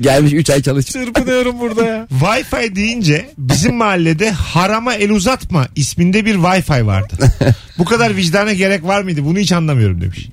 [0.00, 0.86] Gelmiş 3 ay çalış.
[0.86, 2.06] Çırpınıyorum burada ya.
[2.20, 7.14] Wi-Fi deyince bizim mahallede harama el uzatma isminde bir Wi-Fi vardı.
[7.78, 9.24] Bu kadar vicdana gerek var mıydı?
[9.24, 10.28] Bunu hiç anlamıyorum demiş.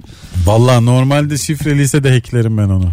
[0.46, 2.92] Vallahi normalde şifreliyse de hacklerim ben onu.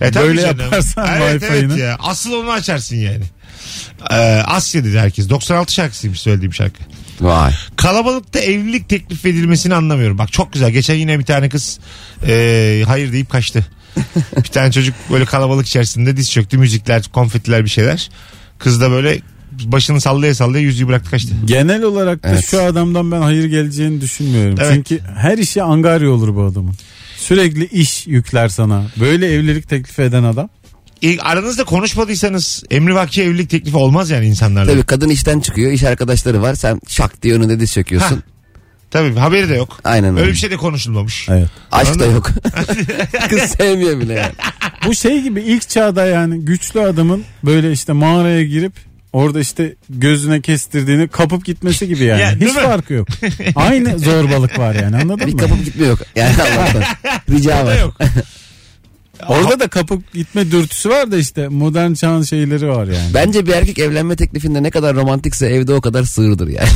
[0.00, 0.60] E, tabii Böyle canım.
[0.60, 1.56] yaparsan evet, Wi-Fi'ni.
[1.72, 1.96] evet ya.
[2.00, 3.24] Asıl onu açarsın yani.
[4.10, 4.14] Ee,
[4.46, 5.30] Asya dedi herkes.
[5.30, 6.82] 96 şarkısıymış söylediğim şarkı.
[7.20, 7.52] Vay.
[7.76, 10.18] Kalabalıkta evlilik teklif edilmesini anlamıyorum.
[10.18, 10.70] Bak çok güzel.
[10.70, 11.78] Geçen yine bir tane kız
[12.28, 13.66] e, hayır deyip kaçtı.
[14.36, 16.58] bir tane çocuk böyle kalabalık içerisinde diz çöktü.
[16.58, 18.10] Müzikler, konfetiler bir şeyler.
[18.58, 19.20] Kız da böyle
[19.64, 21.34] başını sallaya sallaya yüzüğü bıraktı kaçtı.
[21.44, 22.46] Genel olarak da Evet.
[22.50, 24.56] şu adamdan ben hayır geleceğini düşünmüyorum.
[24.60, 24.72] Evet.
[24.74, 26.74] Çünkü her işi angarya olur bu adamın.
[27.28, 28.84] Sürekli iş yükler sana.
[29.00, 30.48] Böyle evlilik teklifi eden adam.
[31.02, 34.72] İlk aranızda konuşmadıysanız emrivaki evlilik teklifi olmaz yani insanlarla.
[34.72, 35.72] Tabii kadın işten çıkıyor.
[35.72, 36.54] iş arkadaşları var.
[36.54, 38.16] Sen şak diye önünde diz çöküyorsun.
[38.16, 38.22] Ha.
[38.90, 39.80] Tabii haberi de yok.
[39.84, 40.20] Aynen öyle.
[40.20, 41.28] Öyle bir şey de konuşulmamış.
[41.28, 41.48] Evet.
[41.72, 42.30] Aşk da yok.
[43.28, 44.32] Kız sevmiyor bile yani.
[44.86, 48.72] Bu şey gibi ilk çağda yani güçlü adamın böyle işte mağaraya girip
[49.16, 52.20] orada işte gözüne kestirdiğini kapıp gitmesi gibi yani.
[52.26, 52.48] Ya, Hiç mi?
[52.62, 53.08] farkı yok.
[53.56, 55.38] Aynı zorbalık var yani anladın Bir mı?
[55.40, 55.98] kapıp gitmiyor yok.
[56.16, 56.82] Yani Allah'tan.
[57.30, 57.78] Rica var.
[57.80, 57.94] yok.
[59.28, 63.14] Orada da kapıp gitme dürtüsü var da işte modern çağın şeyleri var yani.
[63.14, 66.68] Bence bir erkek evlenme teklifinde ne kadar romantikse evde o kadar sığırdır yani.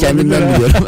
[0.00, 0.84] Kendimden biliyorum.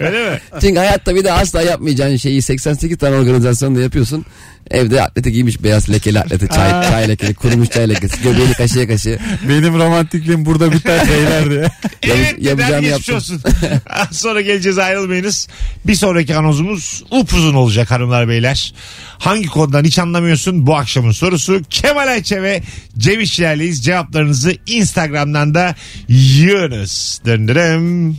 [0.00, 0.40] Öyle mi?
[0.60, 4.24] Çünkü hayatta bir de asla yapmayacağın şeyi 88 tane organizasyonda yapıyorsun.
[4.70, 9.18] Evde atleti giymiş beyaz lekeli atleti çay, çay lekeli kurumuş çay lekesi göbeğini kaşıya kaşıya.
[9.48, 11.70] Benim romantikliğim burada biter beyler diye.
[12.02, 12.40] Evet
[13.10, 13.40] olsun.
[13.90, 15.48] Az Sonra geleceğiz ayrılmayınız.
[15.86, 18.74] Bir sonraki anonsumuz upuzun olacak hanımlar beyler.
[19.18, 21.60] Hangi konudan hiç anlamıyorsun bu akşamın sorusu.
[21.70, 22.62] Kemal Ayçe ve
[22.98, 23.84] Cem İşçilerleyiz.
[23.84, 25.74] Cevaplarınızı Instagram'dan da
[26.08, 27.20] yığınız.
[27.26, 28.16] Döndürüm.